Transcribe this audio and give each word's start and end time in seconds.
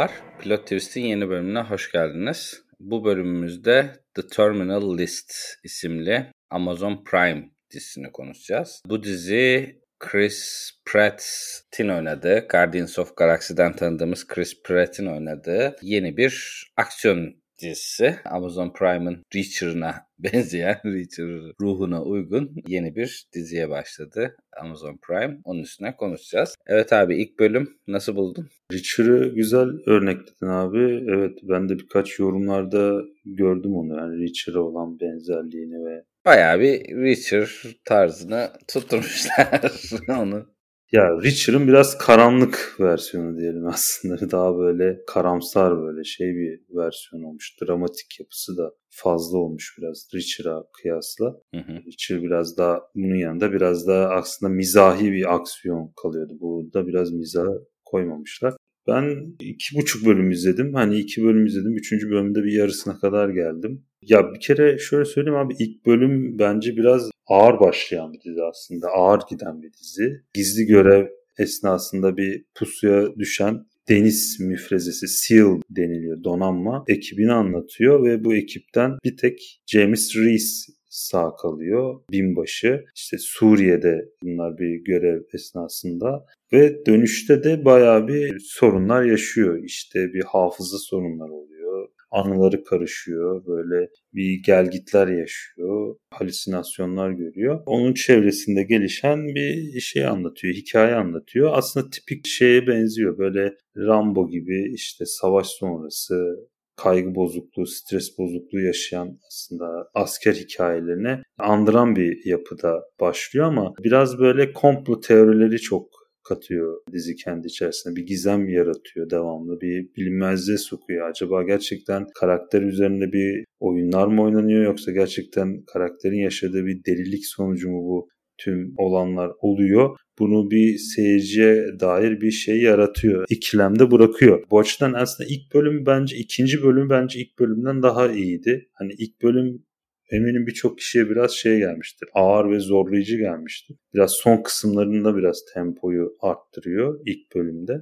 Merhabalar, 0.00 0.38
Pilot 0.38 0.62
Twist'in 0.62 1.00
yeni 1.00 1.28
bölümüne 1.28 1.60
hoş 1.60 1.92
geldiniz. 1.92 2.62
Bu 2.80 3.04
bölümümüzde 3.04 3.92
The 4.14 4.26
Terminal 4.26 4.98
List 4.98 5.32
isimli 5.64 6.26
Amazon 6.50 7.04
Prime 7.04 7.50
dizisini 7.70 8.12
konuşacağız. 8.12 8.82
Bu 8.86 9.02
dizi 9.02 9.80
Chris 9.98 10.70
Pratt'in 10.84 11.88
oynadığı, 11.88 12.48
Guardians 12.48 12.98
of 12.98 13.16
Galaxy'den 13.16 13.76
tanıdığımız 13.76 14.26
Chris 14.26 14.62
Pratt'in 14.62 15.06
oynadığı 15.06 15.76
yeni 15.82 16.16
bir 16.16 16.64
aksiyon 16.76 17.39
dizisi. 17.62 18.16
Amazon 18.24 18.72
Prime'ın 18.72 19.24
Reacher'ına 19.34 19.94
benzeyen, 20.18 20.80
Reacher 20.84 21.52
ruhuna 21.60 22.02
uygun 22.02 22.54
yeni 22.68 22.96
bir 22.96 23.24
diziye 23.34 23.68
başladı 23.70 24.36
Amazon 24.60 24.98
Prime. 25.02 25.38
Onun 25.44 25.62
üstüne 25.62 25.96
konuşacağız. 25.96 26.54
Evet 26.66 26.92
abi 26.92 27.22
ilk 27.22 27.38
bölüm 27.38 27.78
nasıl 27.86 28.16
buldun? 28.16 28.48
Reacher'ı 28.72 29.34
güzel 29.34 29.68
örnekledin 29.86 30.46
abi. 30.46 31.04
Evet 31.08 31.38
ben 31.42 31.68
de 31.68 31.78
birkaç 31.78 32.18
yorumlarda 32.18 33.02
gördüm 33.24 33.76
onu. 33.76 33.98
Yani 33.98 34.18
Reacher'a 34.22 34.60
olan 34.60 35.00
benzerliğini 35.00 35.86
ve 35.86 36.04
Bayağı 36.26 36.60
bir 36.60 36.96
Reacher 36.96 37.50
tarzını 37.84 38.50
tutturmuşlar 38.68 39.72
onu. 40.18 40.46
Ya 40.92 41.10
Reacher'ın 41.22 41.68
biraz 41.68 41.98
karanlık 41.98 42.76
versiyonu 42.80 43.38
diyelim 43.38 43.66
aslında. 43.66 44.30
Daha 44.30 44.58
böyle 44.58 45.00
karamsar 45.06 45.82
böyle 45.82 46.04
şey 46.04 46.26
bir 46.34 46.60
versiyon 46.76 47.22
olmuş. 47.22 47.56
Dramatik 47.62 48.20
yapısı 48.20 48.56
da 48.56 48.72
fazla 48.88 49.38
olmuş 49.38 49.74
biraz 49.78 50.08
Reacher'a 50.14 50.64
kıyasla. 50.82 51.26
Hı 51.54 51.60
hı. 51.60 51.72
Reacher 51.72 52.22
biraz 52.22 52.58
daha 52.58 52.80
bunun 52.94 53.14
yanında 53.14 53.52
biraz 53.52 53.86
daha 53.86 54.08
aslında 54.08 54.52
mizahi 54.52 55.12
bir 55.12 55.34
aksiyon 55.34 55.92
kalıyordu. 56.02 56.32
Bu 56.40 56.70
da 56.74 56.86
biraz 56.86 57.12
mizah 57.12 57.46
koymamışlar. 57.84 58.54
Ben 58.86 59.36
iki 59.40 59.76
buçuk 59.76 60.06
bölüm 60.06 60.30
izledim. 60.30 60.74
Hani 60.74 60.98
iki 60.98 61.22
bölüm 61.22 61.46
izledim. 61.46 61.76
Üçüncü 61.76 62.10
bölümde 62.10 62.44
bir 62.44 62.52
yarısına 62.52 62.98
kadar 62.98 63.28
geldim. 63.28 63.84
Ya 64.02 64.34
bir 64.34 64.40
kere 64.40 64.78
şöyle 64.78 65.04
söyleyeyim 65.04 65.38
abi 65.38 65.54
ilk 65.58 65.86
bölüm 65.86 66.38
bence 66.38 66.76
biraz 66.76 67.10
ağır 67.26 67.60
başlayan 67.60 68.12
bir 68.12 68.20
dizi 68.20 68.42
aslında. 68.42 68.88
Ağır 68.88 69.20
giden 69.30 69.62
bir 69.62 69.72
dizi. 69.72 70.22
Gizli 70.34 70.64
görev 70.64 71.06
esnasında 71.38 72.16
bir 72.16 72.44
pusuya 72.54 73.14
düşen 73.18 73.66
deniz 73.88 74.40
müfrezesi 74.40 75.08
SEAL 75.08 75.60
deniliyor 75.70 76.24
donanma 76.24 76.84
ekibini 76.88 77.32
anlatıyor 77.32 78.04
ve 78.04 78.24
bu 78.24 78.34
ekipten 78.34 78.98
bir 79.04 79.16
tek 79.16 79.60
James 79.66 80.16
Reese 80.16 80.72
sağ 80.90 81.36
kalıyor 81.36 82.00
binbaşı. 82.10 82.84
İşte 82.96 83.16
Suriye'de 83.18 84.08
bunlar 84.22 84.58
bir 84.58 84.84
görev 84.84 85.22
esnasında 85.34 86.26
ve 86.52 86.86
dönüşte 86.86 87.44
de 87.44 87.64
bayağı 87.64 88.08
bir 88.08 88.38
sorunlar 88.38 89.02
yaşıyor. 89.02 89.62
İşte 89.64 90.12
bir 90.14 90.22
hafıza 90.22 90.78
sorunlar 90.78 91.28
oluyor. 91.28 91.88
Anıları 92.10 92.64
karışıyor. 92.64 93.46
Böyle 93.46 93.88
bir 94.14 94.42
gelgitler 94.42 95.08
yaşıyor. 95.08 95.96
Halüsinasyonlar 96.10 97.10
görüyor. 97.10 97.62
Onun 97.66 97.94
çevresinde 97.94 98.62
gelişen 98.62 99.34
bir 99.34 99.80
şey 99.80 100.06
anlatıyor. 100.06 100.54
Hikaye 100.54 100.94
anlatıyor. 100.94 101.50
Aslında 101.54 101.90
tipik 101.90 102.26
şeye 102.26 102.66
benziyor. 102.66 103.18
Böyle 103.18 103.54
Rambo 103.76 104.28
gibi 104.28 104.72
işte 104.74 105.04
savaş 105.06 105.46
sonrası 105.46 106.36
kaygı 106.82 107.14
bozukluğu, 107.14 107.66
stres 107.66 108.18
bozukluğu 108.18 108.60
yaşayan 108.60 109.18
aslında 109.26 109.90
asker 109.94 110.34
hikayelerine 110.34 111.22
andıran 111.38 111.96
bir 111.96 112.24
yapıda 112.24 112.82
başlıyor 113.00 113.46
ama 113.46 113.74
biraz 113.84 114.18
böyle 114.18 114.52
komplo 114.52 115.00
teorileri 115.00 115.58
çok 115.58 116.00
katıyor 116.24 116.80
dizi 116.92 117.16
kendi 117.16 117.46
içerisinde. 117.46 117.96
Bir 117.96 118.06
gizem 118.06 118.48
yaratıyor 118.48 119.10
devamlı. 119.10 119.60
Bir 119.60 119.94
bilinmezliğe 119.96 120.58
sokuyor. 120.58 121.10
Acaba 121.10 121.42
gerçekten 121.42 122.06
karakter 122.14 122.62
üzerinde 122.62 123.12
bir 123.12 123.44
oyunlar 123.60 124.06
mı 124.06 124.22
oynanıyor 124.22 124.64
yoksa 124.64 124.92
gerçekten 124.92 125.64
karakterin 125.72 126.22
yaşadığı 126.22 126.66
bir 126.66 126.84
delilik 126.84 127.26
sonucu 127.26 127.70
mu 127.70 127.82
bu 127.84 128.08
tüm 128.40 128.74
olanlar 128.76 129.30
oluyor. 129.40 129.96
Bunu 130.18 130.50
bir 130.50 130.78
seyirciye 130.78 131.80
dair 131.80 132.20
bir 132.20 132.30
şey 132.30 132.60
yaratıyor. 132.60 133.24
İkilemde 133.28 133.90
bırakıyor. 133.90 134.44
Bu 134.50 134.58
açıdan 134.58 134.92
aslında 134.92 135.28
ilk 135.30 135.54
bölüm 135.54 135.86
bence 135.86 136.16
ikinci 136.16 136.62
bölüm 136.62 136.90
bence 136.90 137.20
ilk 137.20 137.38
bölümden 137.38 137.82
daha 137.82 138.12
iyiydi. 138.12 138.68
Hani 138.74 138.92
ilk 138.98 139.22
bölüm 139.22 139.64
eminim 140.10 140.46
birçok 140.46 140.78
kişiye 140.78 141.10
biraz 141.10 141.30
şey 141.30 141.58
gelmiştir. 141.58 142.08
Ağır 142.14 142.50
ve 142.50 142.60
zorlayıcı 142.60 143.16
gelmiştir. 143.16 143.76
Biraz 143.94 144.12
son 144.12 144.42
kısımlarında 144.42 145.16
biraz 145.16 145.40
tempoyu 145.54 146.16
arttırıyor 146.20 147.00
ilk 147.06 147.34
bölümde 147.34 147.72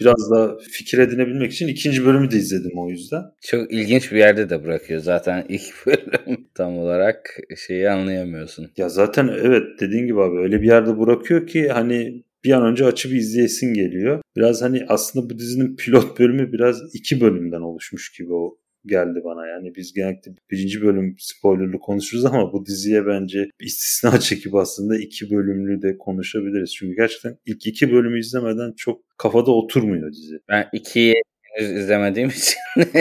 biraz 0.00 0.30
da 0.30 0.58
fikir 0.70 0.98
edinebilmek 0.98 1.52
için 1.52 1.68
ikinci 1.68 2.06
bölümü 2.06 2.30
de 2.30 2.36
izledim 2.36 2.78
o 2.78 2.90
yüzden. 2.90 3.22
Çok 3.40 3.72
ilginç 3.72 4.12
bir 4.12 4.18
yerde 4.18 4.50
de 4.50 4.64
bırakıyor 4.64 5.00
zaten 5.00 5.46
ilk 5.48 5.86
bölüm 5.86 6.46
tam 6.54 6.78
olarak 6.78 7.38
şeyi 7.66 7.90
anlayamıyorsun. 7.90 8.70
Ya 8.76 8.88
zaten 8.88 9.28
evet 9.28 9.62
dediğin 9.80 10.06
gibi 10.06 10.22
abi 10.22 10.38
öyle 10.38 10.62
bir 10.62 10.66
yerde 10.66 10.98
bırakıyor 10.98 11.46
ki 11.46 11.68
hani 11.68 12.24
bir 12.44 12.52
an 12.52 12.64
önce 12.64 12.84
açıp 12.84 13.12
izleyesin 13.12 13.74
geliyor. 13.74 14.20
Biraz 14.36 14.62
hani 14.62 14.84
aslında 14.88 15.30
bu 15.30 15.38
dizinin 15.38 15.76
pilot 15.76 16.18
bölümü 16.18 16.52
biraz 16.52 16.94
iki 16.94 17.20
bölümden 17.20 17.60
oluşmuş 17.60 18.12
gibi 18.12 18.34
o 18.34 18.58
geldi 18.86 19.20
bana. 19.24 19.46
Yani 19.46 19.74
biz 19.74 19.92
genellikle 19.92 20.32
birinci 20.50 20.82
bölüm 20.82 21.16
spoilerlı 21.18 21.78
konuşuruz 21.78 22.24
ama 22.24 22.52
bu 22.52 22.66
diziye 22.66 23.06
bence 23.06 23.48
istisna 23.60 24.20
çekip 24.20 24.54
aslında 24.54 24.98
iki 24.98 25.30
bölümlü 25.30 25.82
de 25.82 25.98
konuşabiliriz. 25.98 26.74
Çünkü 26.74 26.96
gerçekten 26.96 27.36
ilk 27.46 27.66
iki 27.66 27.92
bölümü 27.92 28.20
izlemeden 28.20 28.72
çok 28.76 29.00
kafada 29.18 29.50
oturmuyor 29.50 30.12
dizi. 30.12 30.38
Ben 30.48 30.68
ikiyi 30.72 31.14
henüz 31.54 31.70
izlemediğim 31.70 32.28
için 32.36 32.58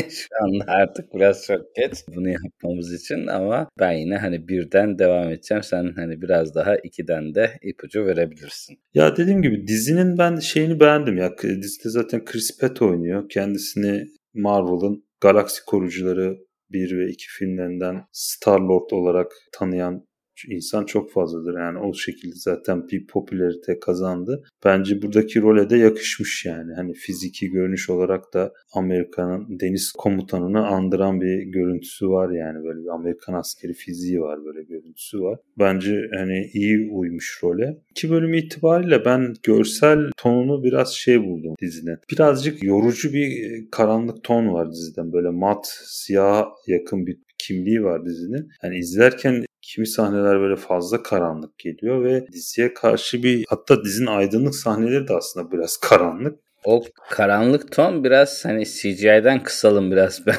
şu 0.09 0.27
anda 0.41 0.63
artık 0.67 1.13
biraz 1.13 1.45
çok 1.45 1.75
geç 1.75 1.93
bunu 2.15 2.29
yapmamız 2.29 2.93
için 2.93 3.27
ama 3.27 3.69
ben 3.79 3.91
yine 3.91 4.17
hani 4.17 4.47
birden 4.47 4.99
devam 4.99 5.29
edeceğim. 5.29 5.63
Sen 5.63 5.93
hani 5.95 6.21
biraz 6.21 6.55
daha 6.55 6.75
ikiden 6.75 7.35
de 7.35 7.51
ipucu 7.61 8.05
verebilirsin. 8.05 8.77
Ya 8.93 9.17
dediğim 9.17 9.41
gibi 9.41 9.67
dizinin 9.67 10.17
ben 10.17 10.35
şeyini 10.35 10.79
beğendim 10.79 11.17
ya. 11.17 11.31
Dizide 11.43 11.89
zaten 11.89 12.25
Chris 12.25 12.59
Pratt 12.59 12.81
oynuyor. 12.81 13.29
Kendisini 13.29 14.07
Marvel'ın 14.33 15.05
Galaksi 15.23 15.65
Korucuları 15.65 16.37
1 16.69 16.97
ve 16.97 17.11
2 17.11 17.27
filmlerinden 17.27 18.05
Star-Lord 18.11 18.91
olarak 18.91 19.31
tanıyan 19.53 20.07
insan 20.49 20.85
çok 20.85 21.11
fazladır. 21.11 21.59
Yani 21.59 21.79
o 21.79 21.93
şekilde 21.93 22.35
zaten 22.35 22.87
bir 22.87 23.07
popülerite 23.07 23.79
kazandı. 23.79 24.43
Bence 24.65 25.01
buradaki 25.01 25.41
role 25.41 25.69
de 25.69 25.77
yakışmış 25.77 26.45
yani. 26.45 26.73
Hani 26.75 26.93
fiziki 26.93 27.49
görünüş 27.49 27.89
olarak 27.89 28.33
da 28.33 28.53
Amerika'nın 28.73 29.59
deniz 29.59 29.91
komutanını 29.91 30.67
andıran 30.67 31.21
bir 31.21 31.43
görüntüsü 31.43 32.09
var 32.09 32.31
yani. 32.31 32.63
Böyle 32.63 32.79
bir 32.79 32.93
Amerikan 32.93 33.33
askeri 33.33 33.73
fiziği 33.73 34.21
var 34.21 34.45
böyle 34.45 34.63
görüntüsü 34.63 35.19
var. 35.19 35.39
Bence 35.59 36.01
hani 36.15 36.49
iyi 36.53 36.89
uymuş 36.91 37.39
role. 37.43 37.77
İki 37.91 38.09
bölüm 38.09 38.33
itibariyle 38.33 39.05
ben 39.05 39.33
görsel 39.43 39.99
tonunu 40.17 40.63
biraz 40.63 40.93
şey 40.93 41.23
buldum 41.23 41.55
dizinin. 41.61 41.97
Birazcık 42.11 42.63
yorucu 42.63 43.13
bir 43.13 43.27
karanlık 43.71 44.23
ton 44.23 44.53
var 44.53 44.71
diziden. 44.71 45.13
Böyle 45.13 45.29
mat, 45.29 45.67
siyah 45.85 46.45
yakın 46.67 47.07
bir 47.07 47.17
kimliği 47.37 47.83
var 47.83 48.05
dizinin. 48.05 48.49
Yani 48.63 48.77
izlerken 48.77 49.43
kimi 49.73 49.87
sahneler 49.87 50.39
böyle 50.39 50.55
fazla 50.55 51.03
karanlık 51.03 51.59
geliyor 51.59 52.03
ve 52.03 52.27
diziye 52.31 52.73
karşı 52.73 53.23
bir 53.23 53.45
hatta 53.49 53.83
dizinin 53.83 54.07
aydınlık 54.07 54.55
sahneleri 54.55 55.07
de 55.07 55.13
aslında 55.13 55.51
biraz 55.51 55.77
karanlık. 55.81 56.39
O 56.65 56.83
karanlık 57.09 57.71
ton 57.71 58.03
biraz 58.03 58.45
hani 58.45 58.65
CGI'den 58.65 59.43
kısalım 59.43 59.91
biraz 59.91 60.23
ben. 60.27 60.35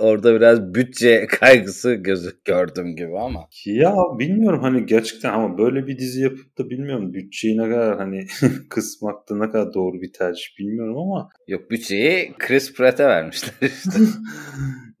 Orada 0.00 0.34
biraz 0.34 0.74
bütçe 0.74 1.26
kaygısı 1.26 1.94
gözü 1.94 2.30
gördüm 2.44 2.96
gibi 2.96 3.18
ama. 3.18 3.40
Ya 3.66 3.94
bilmiyorum 4.18 4.60
hani 4.62 4.86
gerçekten 4.86 5.32
ama 5.32 5.58
böyle 5.58 5.86
bir 5.86 5.98
dizi 5.98 6.22
yapıp 6.22 6.58
da 6.58 6.70
bilmiyorum 6.70 7.14
bütçeyi 7.14 7.58
ne 7.58 7.68
kadar 7.68 7.96
hani 7.96 8.26
kısmakta 8.70 9.36
ne 9.36 9.50
kadar 9.50 9.74
doğru 9.74 10.00
bir 10.00 10.12
tercih 10.12 10.46
bilmiyorum 10.58 10.96
ama. 10.98 11.28
Yok 11.48 11.70
bütçeyi 11.70 12.32
Chris 12.38 12.74
Pratt'e 12.74 13.06
vermişler 13.06 13.52
işte. 13.62 13.98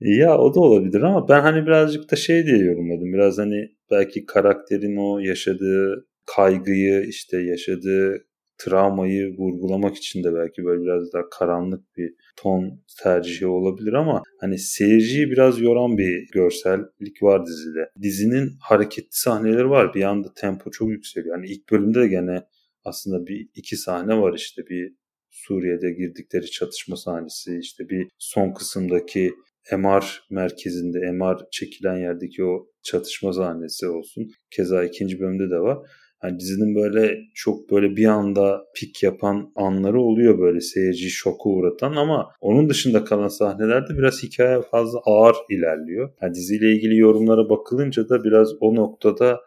ya 0.00 0.38
o 0.38 0.54
da 0.54 0.60
olabilir 0.60 1.02
ama 1.02 1.28
ben 1.28 1.40
hani 1.40 1.66
birazcık 1.66 2.10
da 2.12 2.16
şey 2.16 2.46
diye 2.46 2.58
yorumladım. 2.58 3.12
Biraz 3.12 3.38
hani 3.38 3.68
belki 3.90 4.26
karakterin 4.26 4.96
o 4.96 5.18
yaşadığı 5.18 6.06
kaygıyı 6.36 7.04
işte 7.08 7.38
yaşadığı 7.38 8.27
travmayı 8.58 9.36
vurgulamak 9.36 9.96
için 9.96 10.24
de 10.24 10.34
belki 10.34 10.64
böyle 10.64 10.82
biraz 10.82 11.12
daha 11.12 11.28
karanlık 11.30 11.96
bir 11.96 12.14
ton 12.36 12.80
tercihi 13.02 13.46
olabilir 13.46 13.92
ama 13.92 14.22
hani 14.40 14.58
seyirciyi 14.58 15.30
biraz 15.30 15.60
yoran 15.60 15.98
bir 15.98 16.28
görsellik 16.32 17.22
var 17.22 17.46
dizide. 17.46 17.90
Dizinin 18.02 18.52
hareketli 18.60 19.08
sahneleri 19.10 19.70
var. 19.70 19.94
Bir 19.94 20.02
anda 20.02 20.32
tempo 20.34 20.70
çok 20.70 20.88
yükseliyor. 20.90 21.36
Yani 21.36 21.46
ilk 21.46 21.70
bölümde 21.70 22.00
de 22.00 22.08
gene 22.08 22.42
aslında 22.84 23.26
bir 23.26 23.48
iki 23.54 23.76
sahne 23.76 24.20
var 24.20 24.34
işte 24.34 24.66
bir 24.66 24.94
Suriye'de 25.30 25.92
girdikleri 25.92 26.46
çatışma 26.50 26.96
sahnesi 26.96 27.58
işte 27.58 27.88
bir 27.88 28.08
son 28.18 28.52
kısımdaki 28.52 29.34
MR 29.76 30.22
merkezinde 30.30 31.12
MR 31.12 31.36
çekilen 31.50 31.98
yerdeki 31.98 32.44
o 32.44 32.66
çatışma 32.82 33.32
sahnesi 33.32 33.86
olsun. 33.86 34.30
Keza 34.50 34.84
ikinci 34.84 35.20
bölümde 35.20 35.50
de 35.50 35.60
var. 35.60 35.78
Yani 36.24 36.40
dizinin 36.40 36.74
böyle 36.74 37.18
çok 37.34 37.70
böyle 37.70 37.96
bir 37.96 38.06
anda 38.06 38.64
pik 38.74 39.02
yapan 39.02 39.52
anları 39.56 40.00
oluyor 40.00 40.38
böyle 40.38 40.60
seyirciyi 40.60 41.10
şoku 41.10 41.50
uğratan 41.50 41.96
ama 41.96 42.30
onun 42.40 42.68
dışında 42.68 43.04
kalan 43.04 43.28
sahnelerde 43.28 43.98
biraz 43.98 44.22
hikaye 44.22 44.62
fazla 44.62 44.98
ağır 45.04 45.36
ilerliyor. 45.50 46.12
Yani 46.22 46.34
diziyle 46.34 46.72
ilgili 46.72 46.96
yorumlara 46.96 47.50
bakılınca 47.50 48.08
da 48.08 48.24
biraz 48.24 48.48
o 48.60 48.74
noktada 48.74 49.40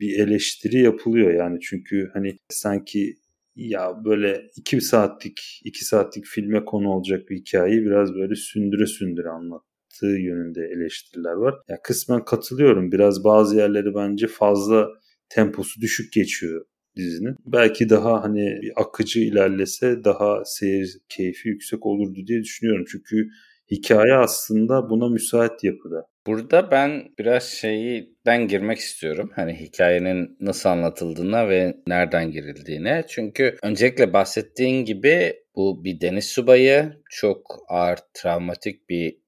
bir 0.00 0.18
eleştiri 0.18 0.82
yapılıyor 0.82 1.34
yani 1.34 1.58
çünkü 1.60 2.10
hani 2.12 2.36
sanki 2.48 3.16
ya 3.56 4.04
böyle 4.04 4.50
iki 4.56 4.80
saatlik 4.80 5.60
iki 5.64 5.84
saatlik 5.84 6.24
filme 6.24 6.64
konu 6.64 6.90
olacak 6.90 7.28
bir 7.30 7.36
hikayeyi 7.36 7.84
biraz 7.84 8.14
böyle 8.14 8.34
sündüre 8.34 8.86
sündüre 8.86 9.28
anlattığı 9.28 10.06
yönünde 10.06 10.60
eleştiriler 10.60 11.32
var. 11.32 11.54
Ya 11.68 11.82
kısmen 11.82 12.24
katılıyorum. 12.24 12.92
Biraz 12.92 13.24
bazı 13.24 13.56
yerleri 13.56 13.94
bence 13.94 14.26
fazla 14.26 14.88
temposu 15.28 15.80
düşük 15.80 16.12
geçiyor 16.12 16.64
dizinin. 16.96 17.36
Belki 17.46 17.90
daha 17.90 18.24
hani 18.24 18.60
akıcı 18.76 19.20
ilerlese 19.20 20.04
daha 20.04 20.44
seyir 20.44 20.98
keyfi 21.08 21.48
yüksek 21.48 21.86
olurdu 21.86 22.26
diye 22.26 22.42
düşünüyorum. 22.42 22.84
Çünkü 22.92 23.28
hikaye 23.70 24.14
aslında 24.14 24.90
buna 24.90 25.08
müsait 25.08 25.64
yapıda. 25.64 26.06
Burada 26.26 26.70
ben 26.70 27.08
biraz 27.18 27.44
şeyden 27.44 28.48
girmek 28.48 28.78
istiyorum. 28.78 29.30
Hani 29.34 29.54
hikayenin 29.60 30.36
nasıl 30.40 30.68
anlatıldığına 30.68 31.48
ve 31.48 31.76
nereden 31.86 32.30
girildiğine. 32.30 33.04
Çünkü 33.08 33.56
öncelikle 33.62 34.12
bahsettiğin 34.12 34.84
gibi 34.84 35.34
bu 35.56 35.84
bir 35.84 36.00
deniz 36.00 36.24
subayı 36.24 36.92
çok 37.10 37.58
ağır 37.68 37.98
travmatik 38.14 38.88
bir 38.88 39.18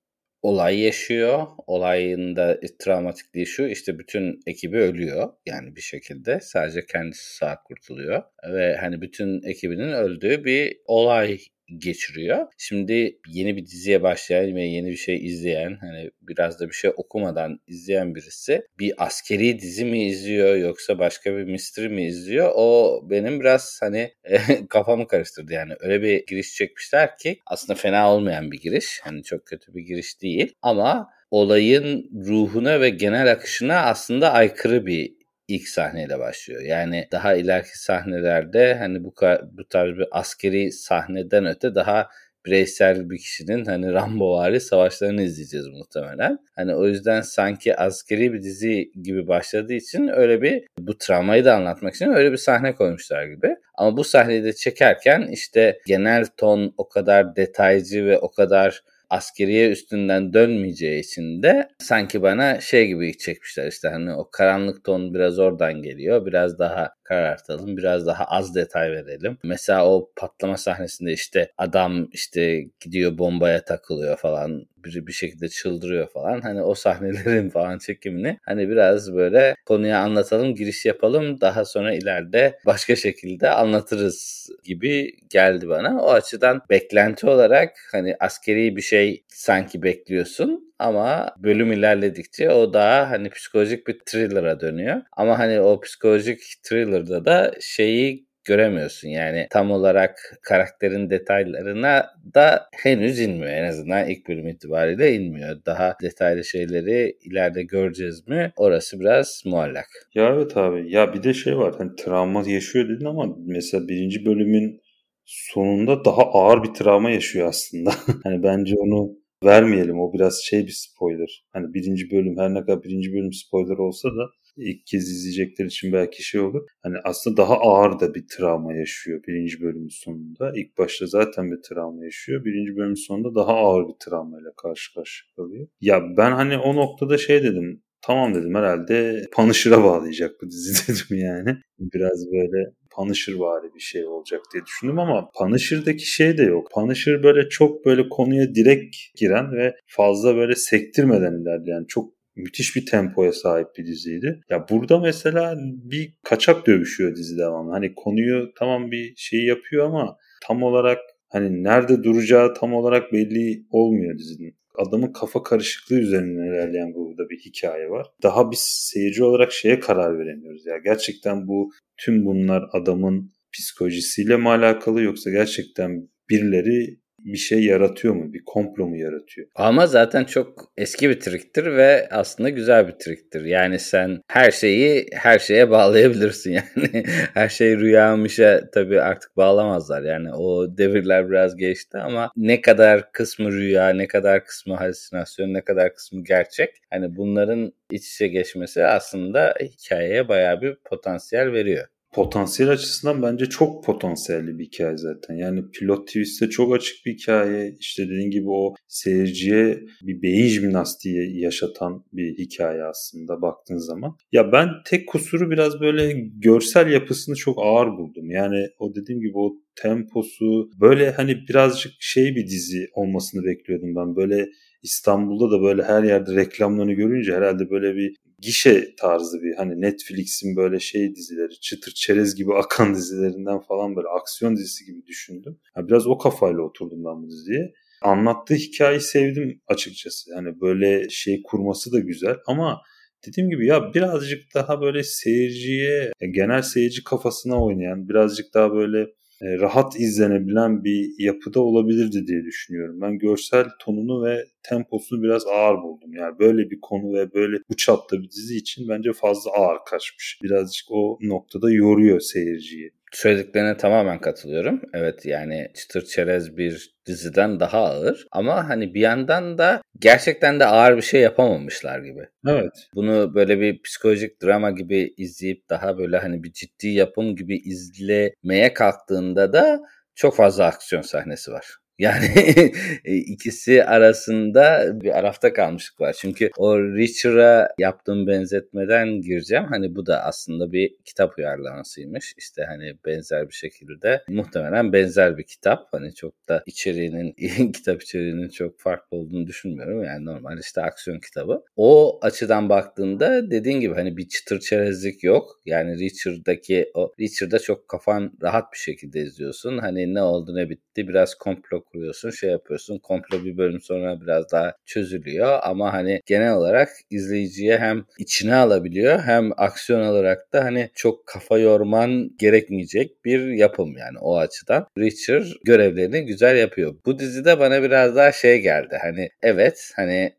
olay 0.42 0.81
yaşıyor. 0.81 1.46
Olayın 1.66 2.37
da 2.37 2.60
travmatikliği 2.78 3.46
şu 3.46 3.66
işte 3.66 3.98
bütün 3.98 4.40
ekibi 4.46 4.76
ölüyor 4.76 5.32
yani 5.46 5.76
bir 5.76 5.81
şekilde. 5.81 6.40
Sadece 6.40 6.87
kendisi 6.87 7.37
sağ 7.37 7.56
kurtuluyor. 7.64 8.22
Ve 8.52 8.76
hani 8.76 9.00
bütün 9.00 9.42
ekibinin 9.42 9.92
öldüğü 9.92 10.44
bir 10.44 10.76
olay 10.87 11.38
geçiriyor. 11.78 12.46
Şimdi 12.58 13.19
yeni 13.28 13.56
bir 13.56 13.67
diziye 13.67 14.02
başlayan 14.02 14.56
ve 14.56 14.62
yeni 14.62 14.90
bir 14.90 14.96
şey 14.96 15.26
izleyen 15.26 15.78
hani 15.81 16.11
biraz 16.22 16.61
da 16.61 16.69
bir 16.69 16.75
şey 16.75 16.90
okumadan 16.96 17.61
izleyen 17.67 18.14
birisi 18.14 18.62
bir 18.78 18.93
askeri 18.99 19.58
dizi 19.58 19.84
mi 19.84 20.06
izliyor 20.06 20.56
yoksa 20.56 20.99
başka 20.99 21.37
bir 21.37 21.44
mystery 21.44 21.88
mi 21.88 22.06
izliyor? 22.06 22.52
O 22.55 23.00
benim 23.11 23.40
biraz 23.40 23.78
hani 23.82 24.12
kafamı 24.69 25.06
karıştırdı 25.06 25.52
yani. 25.52 25.72
Öyle 25.81 26.02
bir 26.02 26.26
giriş 26.26 26.55
çekmişler 26.55 27.19
ki 27.19 27.38
aslında 27.46 27.75
fena 27.78 28.12
olmayan 28.12 28.52
bir 28.52 28.61
giriş. 28.61 29.00
Hani 29.02 29.23
çok 29.23 29.46
kötü 29.46 29.75
bir 29.75 29.82
giriş 29.82 30.23
değil 30.23 30.55
ama 30.62 31.08
olayın 31.31 32.11
ruhuna 32.26 32.81
ve 32.81 32.90
genel 32.90 33.32
akışına 33.32 33.81
aslında 33.81 34.32
aykırı 34.32 34.87
bir 34.87 35.19
ilk 35.50 35.69
sahneyle 35.69 36.19
başlıyor. 36.19 36.61
Yani 36.61 37.08
daha 37.12 37.35
ileriki 37.35 37.79
sahnelerde 37.82 38.75
hani 38.75 39.05
bu 39.05 39.14
bu 39.52 39.69
tarz 39.69 39.97
bir 39.99 40.08
askeri 40.11 40.73
sahneden 40.73 41.47
öte 41.47 41.75
daha 41.75 42.08
bireysel 42.47 43.11
bir 43.11 43.19
kişinin 43.19 43.64
hani 43.64 43.93
Rambovari 43.93 44.61
savaşlarını 44.61 45.23
izleyeceğiz 45.23 45.67
muhtemelen. 45.67 46.38
Hani 46.56 46.75
o 46.75 46.87
yüzden 46.87 47.20
sanki 47.20 47.76
askeri 47.76 48.32
bir 48.32 48.43
dizi 48.43 48.93
gibi 49.02 49.29
başladığı 49.29 49.73
için 49.73 50.08
öyle 50.08 50.43
bir 50.43 50.67
bu 50.79 50.99
travmayı 50.99 51.44
da 51.44 51.55
anlatmak 51.55 51.94
için 51.94 52.12
öyle 52.12 52.32
bir 52.32 52.37
sahne 52.37 52.75
koymuşlar 52.75 53.26
gibi. 53.26 53.56
Ama 53.75 53.97
bu 53.97 54.05
sahneyi 54.05 54.44
de 54.44 54.52
çekerken 54.52 55.29
işte 55.32 55.79
genel 55.87 56.26
ton 56.37 56.75
o 56.76 56.88
kadar 56.88 57.37
detaycı 57.37 58.06
ve 58.06 58.19
o 58.19 58.31
kadar 58.31 58.82
askeriye 59.10 59.70
üstünden 59.70 60.32
dönmeyeceği 60.32 61.00
için 61.00 61.42
de 61.42 61.68
sanki 61.78 62.22
bana 62.22 62.60
şey 62.60 62.86
gibi 62.86 63.18
çekmişler 63.18 63.68
işte 63.68 63.88
hani 63.88 64.14
o 64.14 64.30
karanlık 64.30 64.84
ton 64.84 65.14
biraz 65.14 65.38
oradan 65.38 65.82
geliyor. 65.82 66.26
Biraz 66.26 66.58
daha 66.58 66.90
karartalım. 67.04 67.76
Biraz 67.76 68.06
daha 68.06 68.24
az 68.24 68.54
detay 68.54 68.90
verelim. 68.90 69.38
Mesela 69.44 69.86
o 69.86 70.10
patlama 70.16 70.56
sahnesinde 70.56 71.12
işte 71.12 71.50
adam 71.58 72.08
işte 72.12 72.64
gidiyor 72.80 73.18
bombaya 73.18 73.64
takılıyor 73.64 74.16
falan. 74.16 74.66
Bir, 74.84 75.06
bir 75.06 75.12
şekilde 75.12 75.48
çıldırıyor 75.48 76.08
falan. 76.08 76.40
Hani 76.40 76.62
o 76.62 76.74
sahnelerin 76.74 77.48
falan 77.50 77.78
çekimini 77.78 78.38
hani 78.46 78.68
biraz 78.68 79.14
böyle 79.14 79.54
konuya 79.66 79.98
anlatalım, 80.00 80.54
giriş 80.54 80.86
yapalım. 80.86 81.40
Daha 81.40 81.64
sonra 81.64 81.94
ileride 81.94 82.58
başka 82.66 82.96
şekilde 82.96 83.50
anlatırız 83.50 84.48
gibi 84.64 85.12
geldi 85.30 85.68
bana. 85.68 86.02
O 86.02 86.10
açıdan 86.10 86.62
beklenti 86.70 87.26
olarak 87.26 87.70
hani 87.92 88.16
askeri 88.20 88.76
bir 88.76 88.82
şey 88.82 89.24
sanki 89.28 89.82
bekliyorsun 89.82 90.74
ama 90.78 91.34
bölüm 91.38 91.72
ilerledikçe 91.72 92.50
o 92.50 92.72
daha 92.72 93.10
hani 93.10 93.30
psikolojik 93.30 93.86
bir 93.86 93.98
thriller'a 94.06 94.60
dönüyor. 94.60 95.02
Ama 95.12 95.38
hani 95.38 95.60
o 95.60 95.80
psikolojik 95.80 96.40
thriller'da 96.62 97.24
da 97.24 97.52
şeyi 97.60 98.29
göremiyorsun. 98.50 99.08
Yani 99.08 99.47
tam 99.50 99.70
olarak 99.70 100.38
karakterin 100.43 101.11
detaylarına 101.11 102.06
da 102.35 102.69
henüz 102.73 103.20
inmiyor. 103.20 103.50
En 103.50 103.64
azından 103.64 104.08
ilk 104.08 104.29
bölüm 104.29 104.49
itibariyle 104.49 105.14
inmiyor. 105.14 105.64
Daha 105.67 105.97
detaylı 106.02 106.44
şeyleri 106.44 107.17
ileride 107.23 107.62
göreceğiz 107.62 108.29
mi? 108.29 108.52
Orası 108.56 109.00
biraz 109.00 109.43
muallak. 109.47 109.88
Ya 110.14 110.32
evet 110.35 110.56
abi. 110.56 110.93
Ya 110.93 111.14
bir 111.14 111.23
de 111.23 111.35
şey 111.35 111.58
var. 111.58 111.75
Hani 111.79 111.91
travma 111.97 112.43
yaşıyor 112.47 112.88
dedin 112.88 113.05
ama 113.05 113.37
mesela 113.47 113.88
birinci 113.88 114.25
bölümün 114.26 114.81
sonunda 115.25 116.05
daha 116.05 116.23
ağır 116.23 116.62
bir 116.62 116.75
travma 116.75 117.11
yaşıyor 117.11 117.49
aslında. 117.49 117.91
hani 118.25 118.43
bence 118.43 118.75
onu 118.79 119.17
vermeyelim. 119.44 120.00
O 120.00 120.12
biraz 120.12 120.41
şey 120.44 120.67
bir 120.67 120.73
spoiler. 120.73 121.44
Hani 121.52 121.75
birinci 121.75 122.11
bölüm 122.11 122.38
her 122.38 122.55
ne 122.55 122.61
kadar 122.61 122.82
birinci 122.82 123.12
bölüm 123.12 123.32
spoiler 123.32 123.76
olsa 123.76 124.08
da 124.08 124.31
ilk 124.60 124.86
kez 124.86 125.10
izleyecekler 125.10 125.64
için 125.64 125.92
belki 125.92 126.22
şey 126.22 126.40
olur. 126.40 126.66
Hani 126.82 126.96
aslında 127.04 127.36
daha 127.36 127.54
ağır 127.54 128.00
da 128.00 128.14
bir 128.14 128.24
travma 128.36 128.74
yaşıyor 128.74 129.22
birinci 129.28 129.60
bölümün 129.60 130.04
sonunda. 130.04 130.52
İlk 130.56 130.78
başta 130.78 131.06
zaten 131.06 131.50
bir 131.50 131.62
travma 131.68 132.04
yaşıyor. 132.04 132.44
Birinci 132.44 132.76
bölümün 132.76 133.06
sonunda 133.06 133.35
daha 133.35 133.52
ağır 133.52 133.88
bir 133.88 133.94
travmayla 134.04 134.50
karşı 134.56 134.94
karşıya 134.94 135.35
kalıyor. 135.37 135.68
Ya 135.80 136.02
ben 136.16 136.32
hani 136.32 136.58
o 136.58 136.76
noktada 136.76 137.18
şey 137.18 137.42
dedim. 137.42 137.82
Tamam 138.02 138.35
dedim 138.35 138.54
herhalde 138.54 139.26
Punisher'a 139.32 139.85
bağlayacak 139.85 140.30
bu 140.42 140.50
dizi 140.50 140.88
dedim 140.88 141.16
yani. 141.16 141.56
Biraz 141.78 142.32
böyle 142.32 142.70
Punisher 142.90 143.35
vari 143.35 143.75
bir 143.75 143.80
şey 143.80 144.06
olacak 144.06 144.40
diye 144.52 144.64
düşündüm 144.66 144.99
ama 144.99 145.30
Punisher'daki 145.38 146.06
şey 146.11 146.38
de 146.38 146.42
yok. 146.42 146.70
Punisher 146.75 147.23
böyle 147.23 147.49
çok 147.49 147.85
böyle 147.85 148.08
konuya 148.08 148.54
direkt 148.54 148.96
giren 149.16 149.52
ve 149.52 149.75
fazla 149.87 150.37
böyle 150.37 150.54
sektirmeden 150.54 151.42
ilerleyen 151.42 151.85
çok 151.88 152.19
müthiş 152.37 152.76
bir 152.76 152.87
tempoya 152.87 153.32
sahip 153.32 153.66
bir 153.78 153.87
diziydi. 153.87 154.40
Ya 154.50 154.66
burada 154.70 154.99
mesela 154.99 155.54
bir 155.60 156.14
kaçak 156.25 156.66
dövüşüyor 156.66 157.16
dizi 157.16 157.38
devamlı. 157.38 157.72
Hani 157.72 157.94
konuyu 157.94 158.52
tamam 158.58 158.90
bir 158.90 159.14
şey 159.16 159.44
yapıyor 159.44 159.87
ama 159.87 160.16
tam 160.42 160.62
olarak 160.62 160.99
hani 161.28 161.64
nerede 161.64 162.02
duracağı 162.02 162.54
tam 162.54 162.75
olarak 162.75 163.12
belli 163.12 163.64
olmuyor 163.70 164.18
dizinin 164.18 164.60
adamın 164.75 165.12
kafa 165.12 165.42
karışıklığı 165.42 165.96
üzerinden 165.96 166.46
ilerleyen 166.46 166.94
burada 166.94 167.30
bir 167.30 167.38
hikaye 167.38 167.90
var. 167.90 168.06
Daha 168.22 168.50
biz 168.50 168.58
seyirci 168.60 169.25
olarak 169.25 169.52
şeye 169.52 169.80
karar 169.80 170.18
veremiyoruz. 170.18 170.66
Ya 170.66 170.78
gerçekten 170.84 171.49
bu 171.49 171.70
tüm 171.96 172.25
bunlar 172.25 172.64
adamın 172.72 173.32
psikolojisiyle 173.52 174.37
mi 174.37 174.49
alakalı 174.49 175.02
yoksa 175.02 175.30
gerçekten 175.30 176.08
birileri 176.30 177.00
bir 177.24 177.38
şey 177.38 177.64
yaratıyor 177.64 178.14
mu? 178.14 178.32
Bir 178.32 178.44
komplo 178.46 178.86
mu 178.86 178.96
yaratıyor? 178.96 179.48
Ama 179.54 179.86
zaten 179.86 180.24
çok 180.24 180.72
eski 180.76 181.10
bir 181.10 181.20
triktir 181.20 181.66
ve 181.66 182.08
aslında 182.10 182.48
güzel 182.48 182.88
bir 182.88 182.92
triktir. 182.92 183.44
Yani 183.44 183.78
sen 183.78 184.20
her 184.28 184.50
şeyi 184.50 185.06
her 185.12 185.38
şeye 185.38 185.70
bağlayabilirsin 185.70 186.52
yani. 186.76 187.04
her 187.34 187.48
şey 187.48 187.76
rüyamışa 187.76 188.70
tabii 188.74 189.00
artık 189.00 189.36
bağlamazlar. 189.36 190.02
Yani 190.02 190.34
o 190.34 190.78
devirler 190.78 191.30
biraz 191.30 191.56
geçti 191.56 191.98
ama 191.98 192.30
ne 192.36 192.60
kadar 192.60 193.12
kısmı 193.12 193.52
rüya, 193.52 193.88
ne 193.88 194.06
kadar 194.06 194.44
kısmı 194.44 194.74
halüsinasyon, 194.74 195.54
ne 195.54 195.60
kadar 195.60 195.94
kısmı 195.94 196.24
gerçek. 196.24 196.70
Hani 196.90 197.16
bunların 197.16 197.72
iç 197.90 198.08
içe 198.14 198.28
geçmesi 198.28 198.84
aslında 198.84 199.54
hikayeye 199.60 200.28
bayağı 200.28 200.60
bir 200.60 200.76
potansiyel 200.84 201.52
veriyor 201.52 201.86
potansiyel 202.12 202.73
açısından 202.73 203.23
bence 203.23 203.47
çok 203.47 203.85
potansiyelli 203.85 204.59
bir 204.59 204.64
hikaye 204.64 204.97
zaten. 204.97 205.35
Yani 205.35 205.71
pilot 205.71 206.07
twist'e 206.07 206.49
çok 206.50 206.75
açık 206.75 207.07
bir 207.07 207.14
hikaye. 207.14 207.76
İşte 207.81 208.05
dediğin 208.05 208.31
gibi 208.31 208.50
o 208.50 208.75
seyirciye 208.88 209.81
bir 210.02 210.23
beyin 210.23 210.49
jimnastiği 210.49 211.40
yaşatan 211.40 212.05
bir 212.12 212.38
hikaye 212.38 212.85
aslında 212.85 213.43
baktığın 213.43 213.79
zaman. 213.79 214.17
Ya 214.33 214.52
ben 214.52 214.69
tek 214.87 215.09
kusuru 215.09 215.50
biraz 215.50 215.81
böyle 215.81 216.12
görsel 216.35 216.93
yapısını 216.93 217.35
çok 217.35 217.59
ağır 217.59 217.87
buldum. 217.87 218.31
Yani 218.31 218.67
o 218.79 218.95
dediğim 218.95 219.21
gibi 219.21 219.38
o 219.38 219.52
temposu 219.76 220.71
böyle 220.81 221.11
hani 221.11 221.37
birazcık 221.49 221.93
şey 222.00 222.25
bir 222.37 222.47
dizi 222.47 222.87
olmasını 222.95 223.45
bekliyordum 223.45 223.97
ben. 223.97 224.17
Böyle 224.17 224.47
İstanbul'da 224.83 225.50
da 225.50 225.62
böyle 225.62 225.83
her 225.83 226.02
yerde 226.02 226.35
reklamlarını 226.37 226.93
görünce 226.93 227.35
herhalde 227.35 227.71
böyle 227.71 227.95
bir 227.97 228.17
gişe 228.42 228.94
tarzı 228.99 229.42
bir 229.42 229.54
hani 229.56 229.80
Netflix'in 229.80 230.56
böyle 230.56 230.80
şey 230.80 231.14
dizileri 231.14 231.61
çıtır 231.61 231.92
çerez 231.92 232.35
gibi 232.35 232.54
akan 232.54 232.94
dizilerinden 232.94 233.61
falan 233.61 233.97
böyle 233.97 234.09
aksiyon 234.20 234.56
dizisi 234.56 234.85
gibi 234.85 235.06
düşündüm. 235.06 235.59
Yani 235.76 235.88
biraz 235.88 236.06
o 236.06 236.18
kafayla 236.18 236.62
oturdum 236.62 237.04
ben 237.04 237.23
bu 237.23 237.28
diziye. 237.30 237.73
Anlattığı 238.02 238.54
hikayeyi 238.54 239.00
sevdim 239.00 239.61
açıkçası. 239.66 240.30
Yani 240.30 240.61
böyle 240.61 241.09
şey 241.11 241.42
kurması 241.42 241.92
da 241.92 241.99
güzel 241.99 242.37
ama 242.47 242.80
dediğim 243.26 243.50
gibi 243.50 243.66
ya 243.66 243.94
birazcık 243.94 244.42
daha 244.54 244.80
böyle 244.80 245.02
seyirciye, 245.02 246.12
genel 246.35 246.62
seyirci 246.62 247.04
kafasına 247.04 247.64
oynayan, 247.64 248.09
birazcık 248.09 248.54
daha 248.54 248.73
böyle 248.73 249.00
e, 249.00 249.06
rahat 249.42 250.00
izlenebilen 250.00 250.85
bir 250.85 251.11
yapıda 251.18 251.61
olabilirdi 251.61 252.26
diye 252.26 252.44
düşünüyorum. 252.44 253.00
Ben 253.00 253.18
görsel 253.18 253.66
tonunu 253.80 254.25
ve 254.25 254.44
temposunu 254.62 255.23
biraz 255.23 255.47
ağır 255.47 255.82
buldum. 255.82 256.14
Yani 256.14 256.38
böyle 256.38 256.70
bir 256.70 256.80
konu 256.80 257.12
ve 257.12 257.35
böyle 257.35 257.56
bu 257.70 257.76
çapta 257.76 258.23
bir 258.23 258.30
dizi 258.30 258.56
için 258.56 258.88
bence 258.88 259.12
fazla 259.12 259.50
ağır 259.50 259.78
kaçmış. 259.87 260.38
Birazcık 260.42 260.90
o 260.90 261.18
noktada 261.23 261.73
yoruyor 261.73 262.20
seyirciyi. 262.20 262.90
Söylediklerine 263.12 263.76
tamamen 263.76 264.21
katılıyorum. 264.21 264.81
Evet 264.95 265.26
yani 265.26 265.71
çıtır 265.75 266.05
çerez 266.05 266.57
bir 266.57 266.95
diziden 267.07 267.61
daha 267.61 267.79
ağır. 267.79 268.26
Ama 268.33 268.69
hani 268.69 268.95
bir 268.95 269.00
yandan 269.00 269.59
da 269.59 269.83
gerçekten 269.99 270.61
de 270.61 270.67
ağır 270.67 270.97
bir 270.97 271.02
şey 271.02 271.21
yapamamışlar 271.21 271.99
gibi. 272.00 272.29
Evet. 272.49 272.88
Bunu 272.95 273.35
böyle 273.35 273.61
bir 273.61 273.83
psikolojik 273.83 274.43
drama 274.43 274.71
gibi 274.71 275.14
izleyip 275.17 275.69
daha 275.69 275.99
böyle 275.99 276.19
hani 276.19 276.43
bir 276.43 276.52
ciddi 276.52 276.88
yapım 276.88 277.37
gibi 277.37 277.57
izlemeye 277.57 278.75
kalktığında 278.75 279.52
da 279.52 279.81
çok 280.14 280.37
fazla 280.37 280.64
aksiyon 280.64 281.02
sahnesi 281.02 281.52
var. 281.52 281.76
Yani 282.00 282.26
e, 283.04 283.14
ikisi 283.14 283.85
arasında 283.85 284.90
bir 285.00 285.19
arafta 285.19 285.52
kalmışlık 285.52 286.00
var. 286.00 286.16
Çünkü 286.21 286.50
o 286.57 286.78
Richard'a 286.78 287.75
yaptığım 287.78 288.26
benzetmeden 288.26 289.21
gireceğim. 289.21 289.64
Hani 289.64 289.95
bu 289.97 290.07
da 290.07 290.25
aslında 290.25 290.73
bir 290.73 290.97
kitap 291.04 291.38
uyarlamasıymış. 291.38 292.35
İşte 292.38 292.64
hani 292.64 292.97
benzer 293.07 293.49
bir 293.49 293.54
şekilde 293.54 294.25
muhtemelen 294.28 294.92
benzer 294.92 295.38
bir 295.38 295.42
kitap. 295.42 295.88
Hani 295.92 296.14
çok 296.14 296.49
da 296.49 296.62
içeriğinin 296.66 297.33
kitap 297.73 298.02
içeriğinin 298.02 298.49
çok 298.49 298.80
farklı 298.80 299.16
olduğunu 299.16 299.47
düşünmüyorum. 299.47 300.04
Yani 300.04 300.25
normal 300.25 300.59
işte 300.59 300.83
aksiyon 300.83 301.19
kitabı. 301.19 301.64
O 301.76 302.19
açıdan 302.23 302.69
baktığında 302.69 303.50
dediğin 303.50 303.80
gibi 303.80 303.95
hani 303.95 304.16
bir 304.16 304.28
çıtır 304.28 304.61
çerezlik 304.61 305.25
yok. 305.25 305.61
Yani 305.66 305.99
Richard'daki 305.99 306.90
o 306.95 307.12
Richard'da 307.21 307.59
çok 307.59 307.88
kafan 307.88 308.33
rahat 308.42 308.73
bir 308.73 308.78
şekilde 308.78 309.21
izliyorsun. 309.21 309.78
Hani 309.78 310.14
ne 310.14 310.23
oldu 310.23 310.54
ne 310.54 310.71
bitti 310.71 311.09
biraz 311.09 311.35
komplo 311.35 311.85
kuruyorsun, 311.92 312.30
şey 312.30 312.50
yapıyorsun. 312.50 312.99
Komplo 312.99 313.44
bir 313.44 313.56
bölüm 313.56 313.80
sonra 313.80 314.20
biraz 314.20 314.52
daha 314.52 314.73
çözülüyor 314.87 315.59
ama 315.62 315.92
hani 315.92 316.20
genel 316.26 316.52
olarak 316.52 316.88
izleyiciye 317.11 317.78
hem 317.78 318.04
içine 318.18 318.54
alabiliyor 318.54 319.20
hem 319.20 319.50
aksiyon 319.56 320.00
olarak 320.00 320.52
da 320.52 320.64
hani 320.64 320.90
çok 320.94 321.26
kafa 321.26 321.59
yorman 321.59 322.30
gerekmeyecek 322.38 323.25
bir 323.25 323.47
yapım 323.49 323.97
yani 323.97 324.18
o 324.20 324.38
açıdan. 324.38 324.87
Richard 324.99 325.47
görevlerini 325.64 326.26
güzel 326.26 326.56
yapıyor. 326.56 326.94
Bu 327.06 327.18
dizide 327.18 327.61
bana 327.61 327.82
biraz 327.82 328.16
daha 328.16 328.32
şey 328.32 328.61
geldi. 328.61 328.99
Hani 329.02 329.28
evet 329.42 329.92
hani 329.97 330.32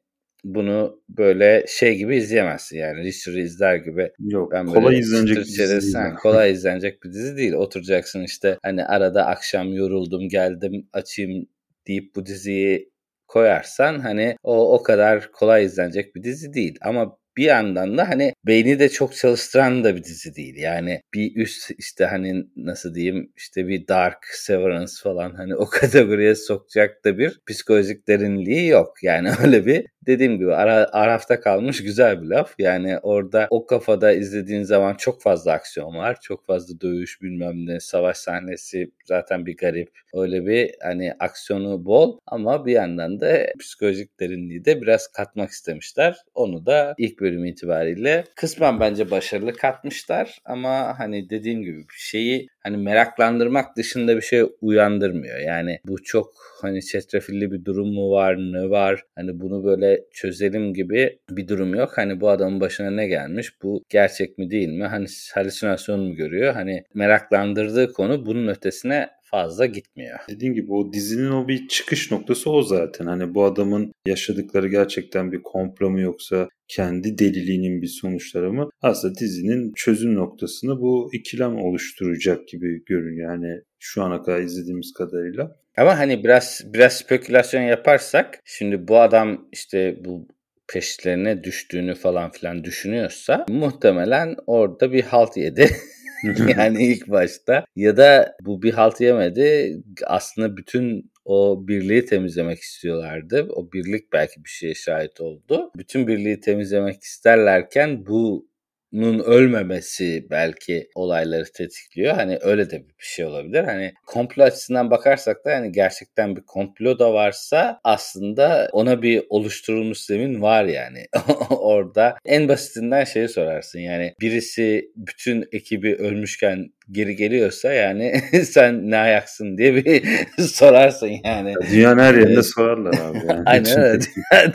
bunu 0.43 1.01
böyle 1.09 1.65
şey 1.67 1.95
gibi 1.95 2.15
izleyemezsin 2.15 2.77
yani 2.77 3.03
Richard'ı 3.03 3.39
izler 3.39 3.75
gibi. 3.75 4.11
Yok 4.19 4.51
ben 4.51 4.65
kolay 4.65 4.99
izlenecek 4.99 5.37
bir 5.37 5.43
dizi 5.43 5.93
değil. 5.93 6.15
kolay 6.15 6.51
izlenecek 6.51 7.03
bir 7.03 7.13
dizi 7.13 7.37
değil. 7.37 7.53
Oturacaksın 7.53 8.23
işte 8.23 8.57
hani 8.63 8.85
arada 8.85 9.25
akşam 9.25 9.73
yoruldum 9.73 10.29
geldim 10.29 10.89
açayım 10.93 11.47
deyip 11.87 12.15
bu 12.15 12.25
diziyi 12.25 12.91
koyarsan 13.27 13.99
hani 13.99 14.35
o 14.43 14.73
o 14.73 14.83
kadar 14.83 15.31
kolay 15.31 15.65
izlenecek 15.65 16.15
bir 16.15 16.23
dizi 16.23 16.53
değil. 16.53 16.77
Ama 16.81 17.17
bir 17.37 17.43
yandan 17.43 17.97
da 17.97 18.09
hani 18.09 18.33
beyni 18.47 18.79
de 18.79 18.89
çok 18.89 19.15
çalıştıran 19.15 19.83
da 19.83 19.95
bir 19.95 20.03
dizi 20.03 20.35
değil. 20.35 20.55
Yani 20.57 21.01
bir 21.13 21.35
üst 21.35 21.71
işte 21.77 22.05
hani 22.05 22.43
nasıl 22.55 22.95
diyeyim 22.95 23.31
işte 23.37 23.67
bir 23.67 23.87
Dark 23.87 24.25
Severance 24.25 24.93
falan 25.03 25.33
hani 25.35 25.55
o 25.55 25.65
kategoriye 25.69 26.35
sokacak 26.35 27.05
da 27.05 27.17
bir 27.17 27.39
psikolojik 27.47 28.07
derinliği 28.07 28.67
yok. 28.67 29.03
Yani 29.03 29.29
öyle 29.43 29.65
bir 29.65 29.85
dediğim 30.07 30.37
gibi 30.37 30.55
ara, 30.55 30.89
arafta 30.91 31.39
kalmış 31.39 31.83
güzel 31.83 32.21
bir 32.21 32.27
laf. 32.27 32.53
Yani 32.59 32.99
orada 32.99 33.47
o 33.49 33.65
kafada 33.65 34.11
izlediğin 34.11 34.63
zaman 34.63 34.93
çok 34.95 35.21
fazla 35.21 35.51
aksiyon 35.51 35.95
var. 35.95 36.17
Çok 36.21 36.45
fazla 36.45 36.81
dövüş 36.81 37.21
bilmem 37.21 37.65
ne 37.65 37.79
savaş 37.79 38.17
sahnesi 38.17 38.91
zaten 39.05 39.45
bir 39.45 39.57
garip. 39.57 39.89
Öyle 40.13 40.45
bir 40.45 40.75
hani 40.83 41.13
aksiyonu 41.19 41.85
bol 41.85 42.17
ama 42.27 42.65
bir 42.65 42.71
yandan 42.71 43.19
da 43.19 43.45
psikolojik 43.59 44.19
derinliği 44.19 44.65
de 44.65 44.81
biraz 44.81 45.07
katmak 45.07 45.49
istemişler. 45.49 46.17
Onu 46.33 46.65
da 46.65 46.95
ilk 46.97 47.19
bölüm 47.19 47.45
itibariyle 47.45 48.23
kısmen 48.35 48.79
bence 48.79 49.11
başarılı 49.11 49.53
katmışlar 49.53 50.37
ama 50.45 50.99
hani 50.99 51.29
dediğim 51.29 51.61
gibi 51.61 51.77
bir 51.77 51.97
şeyi 51.97 52.47
hani 52.63 52.77
meraklandırmak 52.77 53.77
dışında 53.77 54.15
bir 54.15 54.21
şey 54.21 54.43
uyandırmıyor. 54.61 55.39
Yani 55.39 55.79
bu 55.87 56.03
çok 56.03 56.33
hani 56.61 56.81
çetrefilli 56.81 57.51
bir 57.51 57.65
durum 57.65 57.93
mu 57.93 58.11
var 58.11 58.37
ne 58.37 58.69
var 58.69 59.03
hani 59.15 59.39
bunu 59.39 59.63
böyle 59.63 60.03
çözelim 60.11 60.73
gibi 60.73 61.19
bir 61.29 61.47
durum 61.47 61.75
yok. 61.75 61.91
Hani 61.95 62.21
bu 62.21 62.29
adamın 62.29 62.59
başına 62.59 62.91
ne 62.91 63.07
gelmiş 63.07 63.61
bu 63.63 63.83
gerçek 63.89 64.37
mi 64.37 64.51
değil 64.51 64.69
mi 64.69 64.85
hani 64.85 65.05
halüsinasyon 65.33 65.99
mu 65.99 66.15
görüyor 66.15 66.53
hani 66.53 66.83
meraklandırdığı 66.93 67.93
konu 67.93 68.25
bunun 68.25 68.47
ötesine 68.47 69.09
fazla 69.31 69.65
gitmiyor. 69.65 70.19
Dediğim 70.29 70.53
gibi 70.53 70.73
o 70.73 70.93
dizinin 70.93 71.31
o 71.31 71.47
bir 71.47 71.67
çıkış 71.67 72.11
noktası 72.11 72.51
o 72.51 72.61
zaten. 72.61 73.05
Hani 73.05 73.33
bu 73.33 73.45
adamın 73.45 73.93
yaşadıkları 74.07 74.67
gerçekten 74.67 75.31
bir 75.31 75.43
komplo 75.43 75.89
mu 75.89 75.99
yoksa 75.99 76.49
kendi 76.67 77.17
deliliğinin 77.17 77.81
bir 77.81 77.87
sonuçları 77.87 78.53
mı? 78.53 78.69
Aslında 78.81 79.15
dizinin 79.15 79.73
çözüm 79.75 80.15
noktasını 80.15 80.81
bu 80.81 81.09
ikilem 81.13 81.55
oluşturacak 81.55 82.47
gibi 82.47 82.85
görünüyor. 82.85 83.31
Yani 83.31 83.61
şu 83.79 84.03
ana 84.03 84.21
kadar 84.23 84.39
izlediğimiz 84.39 84.93
kadarıyla. 84.93 85.55
Ama 85.77 85.99
hani 85.99 86.23
biraz 86.23 86.61
biraz 86.65 86.93
spekülasyon 86.93 87.61
yaparsak 87.61 88.39
şimdi 88.45 88.87
bu 88.87 88.99
adam 88.99 89.47
işte 89.51 89.97
bu 90.05 90.27
peşlerine 90.73 91.43
düştüğünü 91.43 91.95
falan 91.95 92.31
filan 92.31 92.63
düşünüyorsa 92.63 93.45
muhtemelen 93.49 94.35
orada 94.47 94.93
bir 94.93 95.03
halt 95.03 95.37
yedi. 95.37 95.69
yani 96.57 96.83
ilk 96.83 97.09
başta 97.09 97.65
ya 97.75 97.97
da 97.97 98.35
bu 98.45 98.61
bir 98.61 98.73
halt 98.73 99.01
yemedi 99.01 99.75
aslında 100.05 100.57
bütün 100.57 101.11
o 101.25 101.67
birliği 101.67 102.05
temizlemek 102.05 102.59
istiyorlardı. 102.59 103.47
O 103.49 103.71
birlik 103.71 104.13
belki 104.13 104.43
bir 104.43 104.49
şeye 104.49 104.73
şahit 104.73 105.21
oldu. 105.21 105.71
Bütün 105.77 106.07
birliği 106.07 106.39
temizlemek 106.39 107.03
isterlerken 107.03 108.05
bu 108.05 108.50
nun 108.93 109.19
ölmemesi 109.19 110.27
belki 110.29 110.89
olayları 110.95 111.51
tetikliyor. 111.51 112.13
Hani 112.13 112.37
öyle 112.41 112.69
de 112.69 112.79
bir 112.79 112.93
şey 112.99 113.25
olabilir. 113.25 113.63
Hani 113.63 113.93
komplo 114.07 114.43
açısından 114.43 114.91
bakarsak 114.91 115.45
da 115.45 115.51
yani 115.51 115.71
gerçekten 115.71 116.35
bir 116.35 116.41
komplo 116.41 116.99
da 116.99 117.13
varsa 117.13 117.79
aslında 117.83 118.69
ona 118.71 119.01
bir 119.01 119.23
oluşturulmuş 119.29 119.99
zemin 119.99 120.41
var 120.41 120.65
yani. 120.65 121.05
Orada 121.49 122.17
en 122.25 122.47
basitinden 122.47 123.03
şeyi 123.03 123.29
sorarsın 123.29 123.79
yani 123.79 124.13
birisi 124.21 124.91
bütün 124.95 125.45
ekibi 125.51 125.95
ölmüşken 125.95 126.71
geri 126.91 127.15
geliyorsa 127.15 127.73
yani 127.73 128.21
sen 128.45 128.91
ne 128.91 128.97
ayaksın 128.97 129.57
diye 129.57 129.75
bir 129.75 130.03
sorarsın 130.39 131.11
yani. 131.25 131.53
Dünyanın 131.71 132.01
her 132.01 132.13
yerinde 132.13 132.43
sorarlar 132.43 132.93
abi. 132.93 133.17
Yani. 133.27 133.43
Aynen 133.45 133.79
öyle. 133.79 133.99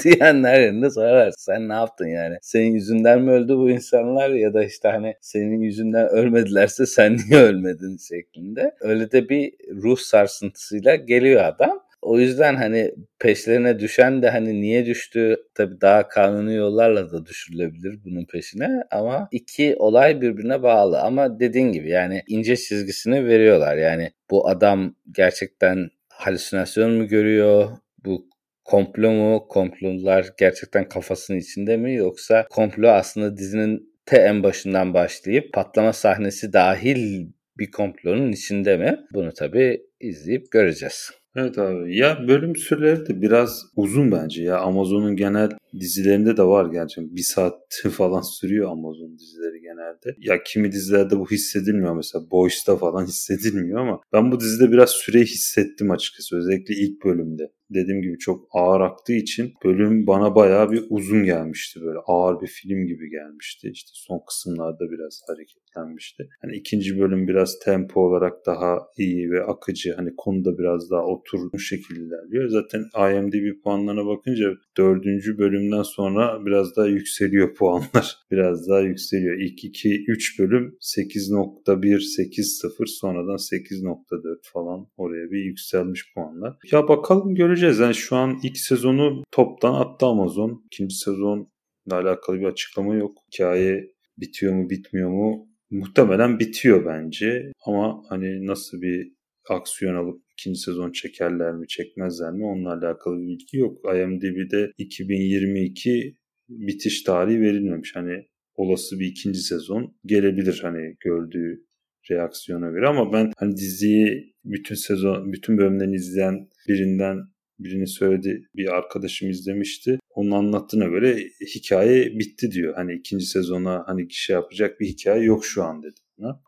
Dünyanın 0.05 0.45
her 0.45 0.61
yerinde 0.61 0.91
sorarlar. 0.91 1.33
Sen 1.37 1.69
ne 1.69 1.73
yaptın 1.73 2.07
yani? 2.07 2.37
Senin 2.43 2.73
yüzünden 2.73 3.23
mi 3.23 3.31
öldü 3.31 3.57
bu 3.57 3.71
insanlar 3.71 4.31
ya 4.31 4.55
da 4.55 4.65
işte 4.65 4.89
hani 4.89 5.15
senin 5.21 5.61
yüzünden 5.61 6.09
ölmedilerse 6.09 6.87
sen 6.87 7.17
niye 7.17 7.43
ölmedin 7.43 7.97
şeklinde. 7.97 8.75
Öyle 8.81 9.13
de 9.13 9.29
bir 9.29 9.53
ruh 9.83 9.99
sarsıntısıyla 9.99 10.95
geliyor 10.95 11.45
adam. 11.45 11.86
O 12.07 12.19
yüzden 12.19 12.57
hani 12.57 12.95
peşlerine 13.19 13.79
düşen 13.79 14.23
de 14.23 14.31
hani 14.31 14.61
niye 14.61 14.87
düştü? 14.87 15.37
Tabii 15.55 15.81
daha 15.81 16.09
kanuni 16.09 16.55
yollarla 16.55 17.13
da 17.13 17.27
düşürülebilir 17.27 18.05
bunun 18.05 18.25
peşine 18.25 18.69
ama 18.91 19.29
iki 19.31 19.77
olay 19.79 20.21
birbirine 20.21 20.63
bağlı. 20.63 21.01
Ama 21.01 21.41
dediğin 21.41 21.73
gibi 21.73 21.91
yani 21.91 22.23
ince 22.29 22.57
çizgisini 22.57 23.27
veriyorlar. 23.27 23.77
Yani 23.77 24.11
bu 24.31 24.49
adam 24.49 24.95
gerçekten 25.13 25.89
halüsinasyon 26.09 26.91
mu 26.91 27.09
görüyor? 27.09 27.69
Bu 28.05 28.29
komplo 28.65 29.11
mu? 29.11 29.47
Komplolar 29.49 30.27
gerçekten 30.39 30.89
kafasının 30.89 31.39
içinde 31.39 31.77
mi? 31.77 31.95
Yoksa 31.95 32.47
komplo 32.51 32.89
aslında 32.89 33.37
dizinin 33.37 33.97
te 34.07 34.17
en 34.17 34.43
başından 34.43 34.95
başlayıp 34.95 35.53
patlama 35.53 35.93
sahnesi 35.93 36.53
dahil 36.53 37.27
bir 37.59 37.71
komplonun 37.71 38.33
içinde 38.33 38.77
mi? 38.77 38.99
Bunu 39.13 39.33
tabii 39.35 39.83
izleyip 40.01 40.51
göreceğiz. 40.51 41.11
Evet 41.37 41.59
abi. 41.59 41.97
Ya 41.97 42.29
bölüm 42.29 42.57
süreleri 42.57 43.07
de 43.07 43.23
biraz 43.23 43.63
uzun 43.77 44.13
bence 44.13 44.43
ya. 44.43 44.59
Amazon'un 44.61 45.17
genel 45.17 45.51
dizilerinde 45.81 46.37
de 46.37 46.43
var 46.43 46.67
gerçekten. 46.73 47.17
Bir 47.17 47.23
saat 47.23 47.55
falan 47.93 48.21
sürüyor 48.21 48.71
Amazon 48.71 49.19
dizileri 49.19 49.61
genelde. 49.61 50.17
Ya 50.19 50.43
kimi 50.43 50.73
dizilerde 50.73 51.19
bu 51.19 51.31
hissedilmiyor 51.31 51.97
mesela. 51.97 52.31
Boys'ta 52.31 52.77
falan 52.77 53.07
hissedilmiyor 53.07 53.81
ama 53.81 54.01
ben 54.13 54.33
bu 54.33 54.41
dizide 54.41 54.73
biraz 54.73 54.91
süre 54.91 55.21
hissettim 55.21 55.91
açıkçası. 55.91 56.37
Özellikle 56.37 56.75
ilk 56.75 57.05
bölümde 57.05 57.53
dediğim 57.71 58.03
gibi 58.03 58.19
çok 58.19 58.49
ağır 58.53 58.81
aktığı 58.81 59.13
için 59.13 59.55
bölüm 59.65 60.07
bana 60.07 60.35
bayağı 60.35 60.71
bir 60.71 60.85
uzun 60.91 61.25
gelmişti 61.25 61.81
böyle 61.85 61.99
ağır 62.07 62.41
bir 62.41 62.47
film 62.47 62.87
gibi 62.87 63.11
gelmişti. 63.11 63.71
İşte 63.73 63.91
son 63.95 64.21
kısımlarda 64.29 64.91
biraz 64.91 65.21
hareketlenmişti. 65.29 66.29
Hani 66.43 66.57
ikinci 66.57 66.99
bölüm 66.99 67.29
biraz 67.29 67.59
tempo 67.65 68.01
olarak 68.01 68.47
daha 68.47 68.79
iyi 68.99 69.31
ve 69.31 69.43
akıcı. 69.43 69.95
Hani 69.95 70.11
konuda 70.17 70.59
biraz 70.59 70.91
daha 70.91 71.03
oturmuş 71.03 71.69
şekilde 71.69 72.01
ilerliyor. 72.01 72.49
Zaten 72.49 72.81
IMDb 73.13 73.63
puanlarına 73.63 74.07
bakınca 74.07 74.55
dördüncü 74.79 75.39
bölümden 75.39 75.83
sonra 75.83 76.47
biraz 76.47 76.77
daha 76.77 76.87
yükseliyor 76.87 77.55
puanlar. 77.55 78.17
Biraz 78.31 78.69
daha 78.69 78.81
yükseliyor. 78.81 79.39
İlk 79.39 79.65
2-3 79.65 80.39
bölüm 80.39 80.77
8.1, 80.81 81.67
8.0 81.67 82.87
sonradan 82.87 83.37
8.4 83.37 84.37
falan 84.43 84.87
oraya 84.97 85.31
bir 85.31 85.45
yükselmiş 85.45 86.15
puanlar. 86.15 86.57
Ya 86.73 86.89
bakalım 86.89 87.35
göreceğiz. 87.35 87.79
Yani 87.79 87.95
şu 87.95 88.17
an 88.17 88.39
ilk 88.43 88.59
sezonu 88.59 89.25
toptan 89.33 89.75
attı 89.75 90.07
Amazon. 90.07 90.63
İkinci 90.67 90.97
sezon 90.97 91.49
alakalı 91.91 92.41
bir 92.41 92.47
açıklama 92.47 92.95
yok. 92.95 93.19
Hikaye 93.33 93.93
bitiyor 94.19 94.55
mu 94.55 94.71
bitmiyor 94.71 95.11
mu? 95.11 95.49
Muhtemelen 95.71 96.39
bitiyor 96.39 96.87
bence. 96.87 97.53
Ama 97.67 98.03
hani 98.09 98.47
nasıl 98.47 98.83
bir 98.83 99.16
aksiyon 99.51 99.95
alıp 99.95 100.23
ikinci 100.33 100.61
sezon 100.61 100.93
çekerler 100.93 101.53
mi 101.53 101.69
çekmezler 101.69 102.33
mi 102.33 102.45
onunla 102.45 102.73
alakalı 102.73 103.21
bir 103.21 103.27
bilgi 103.27 103.57
yok. 103.59 103.79
IMDb'de 103.85 104.73
2022 104.79 106.17
bitiş 106.49 107.03
tarihi 107.03 107.41
verilmemiş. 107.41 107.97
Hani 107.97 108.27
olası 108.55 109.01
bir 109.01 109.07
ikinci 109.07 109.39
sezon 109.39 109.97
gelebilir 110.05 110.59
hani 110.63 110.97
gördüğü 111.01 111.67
reaksiyona 112.11 112.71
göre 112.71 112.87
ama 112.87 113.13
ben 113.13 113.33
hani 113.37 113.57
diziyi 113.57 114.35
bütün 114.45 114.75
sezon 114.75 115.33
bütün 115.33 115.59
bölümlerini 115.59 115.97
izleyen 115.97 116.49
birinden 116.69 117.19
birini 117.59 117.87
söyledi 117.89 118.49
bir 118.57 118.77
arkadaşım 118.77 119.31
izlemişti. 119.31 119.99
Onun 120.11 120.31
anlattığına 120.31 120.85
göre 120.87 121.17
hikaye 121.55 122.19
bitti 122.19 122.51
diyor. 122.51 122.75
Hani 122.75 122.95
ikinci 122.95 123.27
sezona 123.27 123.83
hani 123.87 124.07
şey 124.11 124.35
yapacak 124.35 124.81
bir 124.81 124.87
hikaye 124.87 125.23
yok 125.23 125.45
şu 125.45 125.63
an 125.63 125.83
dedi. 125.83 126.01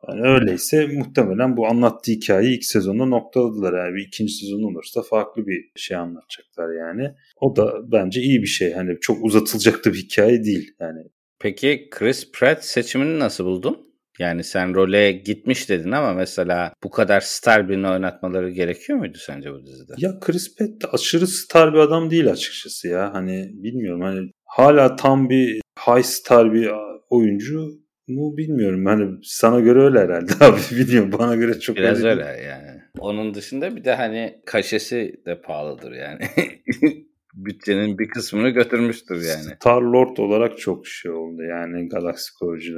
Yani 0.09 0.23
öyleyse 0.23 0.87
muhtemelen 0.87 1.57
bu 1.57 1.67
anlattığı 1.67 2.13
hikayeyi 2.13 2.57
ilk 2.57 2.65
sezonda 2.65 3.05
noktaladılar. 3.05 3.85
Yani 3.85 3.95
bir 3.95 4.07
ikinci 4.07 4.33
sezon 4.33 4.63
olursa 4.63 5.03
farklı 5.03 5.47
bir 5.47 5.71
şey 5.77 5.97
anlatacaklar 5.97 6.75
yani. 6.79 7.15
O 7.41 7.57
da 7.57 7.75
bence 7.93 8.21
iyi 8.21 8.43
bir 8.43 8.47
şey. 8.47 8.73
Hani 8.73 8.97
çok 9.01 9.25
uzatılacak 9.25 9.85
da 9.85 9.93
bir 9.93 9.99
hikaye 9.99 10.45
değil 10.45 10.75
yani. 10.81 11.01
Peki 11.41 11.89
Chris 11.91 12.33
Pratt 12.33 12.65
seçimini 12.65 13.19
nasıl 13.19 13.45
buldun? 13.45 13.89
Yani 14.19 14.45
sen 14.45 14.75
role 14.75 15.13
gitmiş 15.13 15.69
dedin 15.69 15.93
ama 15.93 16.15
mesela 16.15 16.73
bu 16.85 16.91
kadar 16.91 17.21
star 17.21 17.69
birini 17.69 17.89
oynatmaları 17.89 18.51
gerekiyor 18.51 18.99
muydu 18.99 19.19
sence 19.21 19.53
bu 19.53 19.67
dizide? 19.67 19.93
Ya 19.99 20.19
Chris 20.21 20.57
Pratt 20.57 20.83
de 20.83 20.87
aşırı 20.93 21.27
star 21.27 21.73
bir 21.73 21.79
adam 21.79 22.11
değil 22.11 22.31
açıkçası 22.31 22.89
ya. 22.89 23.15
Hani 23.15 23.51
bilmiyorum 23.53 24.01
hani 24.01 24.31
hala 24.45 24.97
tam 24.97 25.29
bir 25.29 25.61
high 25.87 26.03
star 26.03 26.53
bir 26.53 26.71
oyuncu 27.11 27.88
mu 28.09 28.37
bilmiyorum. 28.37 28.87
Hani 28.87 29.19
sana 29.23 29.61
göre 29.61 29.83
öyle 29.83 29.99
herhalde 29.99 30.33
abi. 30.45 30.61
Bilmiyorum 30.71 31.13
bana 31.19 31.35
göre 31.35 31.61
çok 31.61 31.77
Biraz 31.77 32.05
öyle, 32.05 32.25
öyle 32.25 32.43
yani. 32.43 32.81
Onun 32.99 33.35
dışında 33.35 33.77
bir 33.77 33.85
de 33.85 33.95
hani 33.95 34.41
kaşesi 34.47 35.21
de 35.27 35.41
pahalıdır 35.41 35.93
yani. 35.93 36.21
bütçenin 37.35 37.99
bir 37.99 38.09
kısmını 38.09 38.49
götürmüştür 38.49 39.15
yani. 39.15 39.57
Star 39.57 39.83
Lord 39.83 40.17
olarak 40.17 40.59
çok 40.59 40.87
şey 40.87 41.11
oldu. 41.11 41.43
Yani 41.43 41.89
Galaxy 41.89 42.31
Corps 42.39 42.69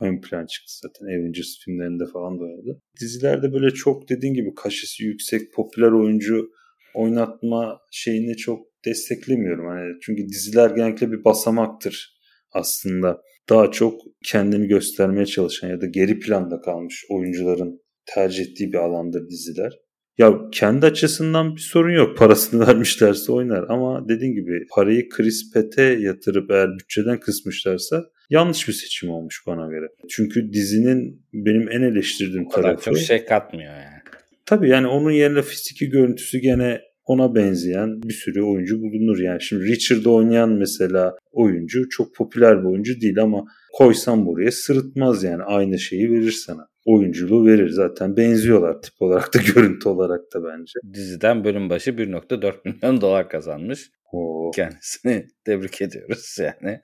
ön 0.00 0.20
plan 0.20 0.46
çıktı 0.46 0.72
zaten. 0.82 1.06
Avengers 1.06 1.58
filmlerinde 1.64 2.04
falan 2.12 2.38
da 2.38 2.44
oynadı. 2.44 2.82
Dizilerde 3.00 3.52
böyle 3.52 3.70
çok 3.70 4.08
dediğin 4.08 4.34
gibi 4.34 4.54
kaşesi 4.54 5.04
yüksek, 5.04 5.52
popüler 5.54 5.90
oyuncu 5.90 6.50
oynatma 6.94 7.80
şeyini 7.90 8.36
çok 8.36 8.66
desteklemiyorum. 8.84 9.66
Hani 9.66 9.94
çünkü 10.02 10.28
diziler 10.28 10.70
genellikle 10.70 11.12
bir 11.12 11.24
basamaktır 11.24 12.18
aslında. 12.52 13.22
Daha 13.50 13.70
çok 13.70 14.00
kendini 14.24 14.66
göstermeye 14.66 15.26
çalışan 15.26 15.68
ya 15.68 15.80
da 15.80 15.86
geri 15.86 16.18
planda 16.18 16.60
kalmış 16.60 17.04
oyuncuların 17.10 17.80
tercih 18.06 18.44
ettiği 18.44 18.72
bir 18.72 18.78
alandır 18.78 19.28
diziler. 19.28 19.72
Ya 20.18 20.34
kendi 20.52 20.86
açısından 20.86 21.56
bir 21.56 21.60
sorun 21.60 21.94
yok. 21.94 22.18
Parasını 22.18 22.66
vermişlerse 22.66 23.32
oynar. 23.32 23.64
Ama 23.68 24.08
dediğin 24.08 24.34
gibi 24.34 24.66
parayı 24.70 25.08
Chris 25.08 25.52
Pratt'e 25.52 25.82
yatırıp 25.82 26.50
eğer 26.50 26.68
bütçeden 26.78 27.20
kısmışlarsa 27.20 28.04
yanlış 28.30 28.68
bir 28.68 28.72
seçim 28.72 29.10
olmuş 29.10 29.42
bana 29.46 29.66
göre. 29.66 29.86
Çünkü 30.10 30.52
dizinin 30.52 31.26
benim 31.32 31.68
en 31.70 31.82
eleştirdiğim 31.82 32.46
o 32.46 32.48
tarafı... 32.50 32.84
çok 32.84 32.98
şey 32.98 33.24
katmıyor 33.24 33.72
yani. 33.72 33.98
Tabii 34.46 34.68
yani 34.68 34.86
onun 34.86 35.10
yerine 35.10 35.42
fiziki 35.42 35.88
görüntüsü 35.88 36.38
gene 36.38 36.80
ona 37.08 37.34
benzeyen 37.34 38.02
bir 38.02 38.12
sürü 38.12 38.42
oyuncu 38.42 38.80
bulunur. 38.82 39.18
Yani 39.18 39.42
şimdi 39.42 39.64
Richard'da 39.64 40.10
oynayan 40.10 40.50
mesela 40.50 41.16
oyuncu 41.32 41.88
çok 41.88 42.14
popüler 42.14 42.60
bir 42.60 42.68
oyuncu 42.68 43.00
değil 43.00 43.22
ama 43.22 43.44
koysan 43.72 44.26
buraya 44.26 44.50
sırıtmaz 44.50 45.24
yani 45.24 45.42
aynı 45.42 45.78
şeyi 45.78 46.12
verir 46.12 46.30
sana 46.30 46.68
oyunculuğu 46.84 47.46
verir. 47.46 47.68
Zaten 47.68 48.16
benziyorlar 48.16 48.82
tip 48.82 49.02
olarak 49.02 49.34
da 49.34 49.38
görüntü 49.54 49.88
olarak 49.88 50.20
da 50.34 50.44
bence. 50.44 50.72
Diziden 50.94 51.44
bölüm 51.44 51.70
başı 51.70 51.90
1.4 51.90 52.54
milyon 52.64 53.00
dolar 53.00 53.28
kazanmış. 53.28 53.90
Oo. 54.12 54.50
Kendisini 54.50 55.26
tebrik 55.44 55.82
ediyoruz 55.82 56.36
yani. 56.38 56.80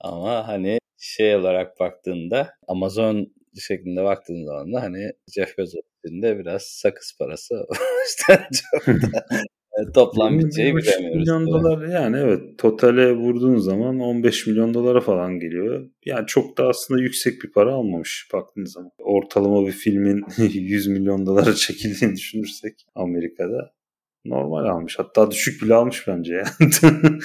Ama 0.00 0.48
hani 0.48 0.78
şey 0.98 1.36
olarak 1.36 1.80
baktığında 1.80 2.50
Amazon 2.68 3.32
şeklinde 3.60 4.04
baktığın 4.04 4.44
zaman 4.44 4.72
da 4.72 4.82
hani 4.82 5.12
Jeff 5.34 5.58
Bezos'un 5.58 6.22
de 6.22 6.38
biraz 6.38 6.62
sakız 6.62 7.16
parası 7.18 7.54
o 7.54 7.74
yüzden 8.02 8.46
çok 8.52 8.86
da 8.86 9.26
toplam 9.94 10.38
bütçeyi 10.38 10.76
bilemiyoruz. 10.76 11.16
milyon 11.16 11.46
dolar 11.46 11.88
yani 11.88 12.16
evet 12.16 12.58
totale 12.58 13.12
vurduğun 13.12 13.56
zaman 13.56 14.00
15 14.00 14.46
milyon 14.46 14.74
dolara 14.74 15.00
falan 15.00 15.40
geliyor. 15.40 15.86
Yani 16.04 16.26
çok 16.26 16.58
da 16.58 16.68
aslında 16.68 17.00
yüksek 17.00 17.42
bir 17.42 17.52
para 17.52 17.74
almamış 17.74 18.28
baktığın 18.34 18.64
zaman. 18.64 18.90
Ortalama 18.98 19.66
bir 19.66 19.72
filmin 19.72 20.24
100 20.38 20.86
milyon 20.86 21.26
dolara 21.26 21.54
çekildiğini 21.54 22.16
düşünürsek 22.16 22.86
Amerika'da 22.94 23.72
normal 24.24 24.64
almış. 24.64 24.98
Hatta 24.98 25.30
düşük 25.30 25.62
bile 25.62 25.74
almış 25.74 26.08
bence 26.08 26.34
yani. 26.34 26.70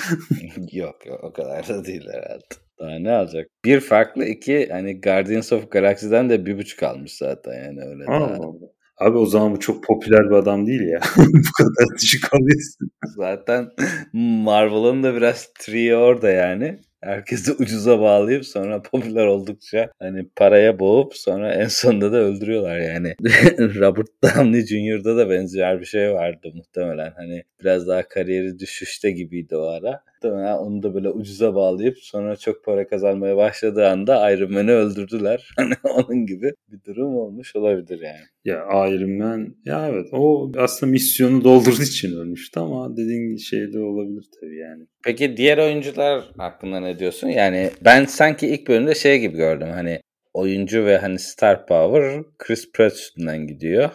yok 0.71 1.05
yok 1.05 1.19
o 1.23 1.33
kadar 1.33 1.67
da 1.67 1.85
değil 1.85 2.07
herhalde. 2.11 2.45
Daha 2.79 2.99
ne 2.99 3.11
alacak? 3.11 3.47
Bir 3.65 3.79
farklı 3.79 4.25
iki 4.25 4.67
hani 4.71 5.01
Guardians 5.01 5.53
of 5.53 5.71
Galaxy'den 5.71 6.29
de 6.29 6.45
bir 6.45 6.57
buçuk 6.57 6.83
almış 6.83 7.17
zaten 7.17 7.53
yani 7.53 7.81
öyle. 7.81 8.05
Allah 8.07 8.29
daha. 8.29 8.35
Allah. 8.35 8.74
Abi 8.97 9.17
o 9.17 9.25
zaman 9.25 9.55
bu 9.55 9.59
çok 9.59 9.83
popüler 9.83 10.29
bir 10.29 10.35
adam 10.35 10.67
değil 10.67 10.81
ya. 10.81 10.99
bu 11.17 11.51
kadar 11.57 11.97
düşük 12.01 12.33
alıyorsun. 12.33 12.91
Zaten 13.15 13.69
Marvel'ın 14.13 15.03
da 15.03 15.15
biraz 15.15 15.49
trio 15.59 15.97
orada 15.99 16.29
yani. 16.29 16.79
Herkesi 17.01 17.53
ucuza 17.53 17.99
bağlayıp 17.99 18.45
sonra 18.45 18.81
popüler 18.81 19.25
oldukça 19.25 19.89
hani 19.99 20.29
paraya 20.35 20.79
boğup 20.79 21.15
sonra 21.17 21.53
en 21.53 21.67
sonunda 21.67 22.11
da 22.11 22.17
öldürüyorlar 22.17 22.77
yani. 22.79 23.15
Robert 23.59 24.07
Downey 24.23 24.65
Jr.'da 24.65 25.17
da 25.17 25.29
benzer 25.29 25.79
bir 25.81 25.85
şey 25.85 26.13
vardı 26.13 26.51
muhtemelen. 26.55 27.13
Hani 27.15 27.43
biraz 27.61 27.87
daha 27.87 28.07
kariyeri 28.07 28.59
düşüşte 28.59 29.11
gibiydi 29.11 29.55
o 29.57 29.67
ara. 29.67 30.03
Muhtemelen 30.25 30.57
onu 30.57 30.83
da 30.83 30.93
böyle 30.93 31.09
ucuza 31.09 31.55
bağlayıp 31.55 31.97
sonra 32.01 32.35
çok 32.35 32.63
para 32.63 32.87
kazanmaya 32.87 33.37
başladığı 33.37 33.87
anda 33.87 34.31
Iron 34.31 34.53
Man'i 34.53 34.71
öldürdüler. 34.71 35.49
Hani 35.57 35.73
onun 35.83 36.25
gibi 36.25 36.51
bir 36.71 36.83
durum 36.83 37.15
olmuş 37.15 37.55
olabilir 37.55 37.99
yani. 38.01 38.25
Ya 38.45 38.87
Iron 38.87 39.17
Man 39.17 39.55
ya 39.65 39.89
evet 39.89 40.07
o 40.11 40.51
aslında 40.57 40.91
misyonu 40.91 41.43
doldurduğu 41.43 41.83
için 41.83 42.17
ölmüştü 42.17 42.59
ama 42.59 42.97
dediğin 42.97 43.37
şey 43.37 43.73
de 43.73 43.79
olabilir 43.79 44.25
tabii 44.41 44.57
yani. 44.57 44.83
Peki 45.03 45.37
diğer 45.37 45.57
oyuncular 45.57 46.23
hakkında 46.37 46.79
ne 46.79 46.99
diyorsun? 46.99 47.27
Yani 47.27 47.69
ben 47.85 48.05
sanki 48.05 48.47
ilk 48.47 48.67
bölümde 48.67 48.95
şey 48.95 49.19
gibi 49.19 49.37
gördüm 49.37 49.67
hani 49.73 49.99
oyuncu 50.33 50.85
ve 50.85 50.97
hani 50.97 51.19
star 51.19 51.67
power 51.67 52.23
Chris 52.37 52.71
Pratt 52.71 52.93
üstünden 52.93 53.47
gidiyor 53.47 53.89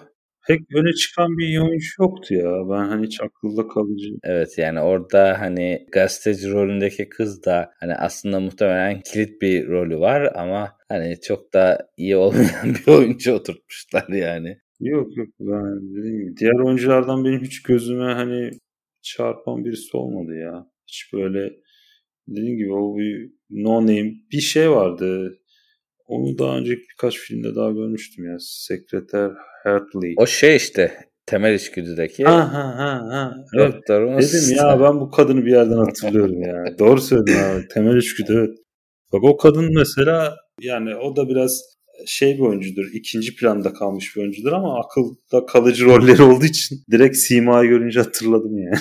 pek 0.48 0.61
öne 0.74 0.92
çıkan 0.92 1.38
bir 1.38 1.59
oyuncu 1.59 1.88
yoktu 2.00 2.35
ya. 2.35 2.68
Ben 2.70 2.88
hani 2.88 3.07
hiç 3.07 3.20
aklımda 3.20 3.68
kalıcı. 3.68 4.09
Evet 4.24 4.59
yani 4.59 4.81
orada 4.81 5.40
hani 5.40 5.87
gazeteci 5.92 6.50
rolündeki 6.50 7.09
kız 7.09 7.44
da 7.44 7.70
hani 7.81 7.94
aslında 7.94 8.40
muhtemelen 8.40 9.00
kilit 9.00 9.42
bir 9.42 9.68
rolü 9.68 10.00
var 10.00 10.33
ama 10.35 10.72
hani 10.88 11.20
çok 11.20 11.55
da 11.55 11.90
iyi 11.96 12.16
olmayan 12.24 12.74
bir 12.74 12.92
oyuncu 12.92 13.33
oturtmuşlar 13.35 14.09
yani. 14.09 14.59
Yok 14.81 15.16
yok 15.16 15.29
ben 15.40 15.96
dediğim 15.96 16.20
gibi 16.20 16.37
diğer 16.37 16.64
oyunculardan 16.64 17.24
benim 17.24 17.40
hiç 17.40 17.62
gözüme 17.62 18.12
hani 18.12 18.50
çarpan 19.03 19.64
birisi 19.64 19.96
olmadı 19.96 20.37
ya. 20.38 20.66
Hiç 20.87 21.12
böyle 21.12 21.53
dediğim 22.29 22.57
gibi 22.59 22.72
o 22.72 22.96
bir 22.98 23.33
no 23.50 23.83
name 23.83 24.12
bir 24.33 24.40
şey 24.40 24.70
vardı. 24.70 25.39
Onu 26.11 26.38
daha 26.38 26.59
önce 26.59 26.77
birkaç 26.77 27.18
filmde 27.18 27.55
daha 27.55 27.70
görmüştüm 27.70 28.25
ya. 28.25 28.37
Sekreter 28.40 29.31
Hartley. 29.64 30.14
O 30.16 30.27
şey 30.27 30.57
işte 30.57 30.92
temel 31.27 31.55
içgüdüdeki. 31.55 32.25
Ha 32.25 32.53
ha 32.53 32.75
ha. 32.79 33.09
ha. 33.11 33.35
Evet. 33.59 33.75
Dedim 33.88 34.57
ya 34.57 34.81
ben 34.81 35.01
bu 35.01 35.11
kadını 35.11 35.46
bir 35.46 35.51
yerden 35.51 35.77
hatırlıyorum 35.77 36.42
ya. 36.42 36.79
Doğru 36.79 37.01
söyledin 37.01 37.33
abi. 37.33 37.68
Temel 37.68 37.96
içgüdü 37.96 38.33
evet. 38.38 38.59
Bak 39.12 39.25
o 39.25 39.37
kadın 39.37 39.75
mesela 39.75 40.37
yani 40.61 40.96
o 40.96 41.16
da 41.16 41.29
biraz 41.29 41.62
şey 42.07 42.35
bir 42.35 42.41
oyuncudur. 42.43 42.91
ikinci 42.93 43.37
planda 43.37 43.73
kalmış 43.73 44.17
bir 44.17 44.21
oyuncudur 44.21 44.53
ama 44.53 44.81
akılda 44.81 45.47
kalıcı 45.47 45.85
rolleri 45.85 46.23
olduğu 46.23 46.45
için 46.45 46.79
direkt 46.91 47.17
simayı 47.17 47.69
görünce 47.69 48.01
hatırladım 48.01 48.59
yani. 48.59 48.79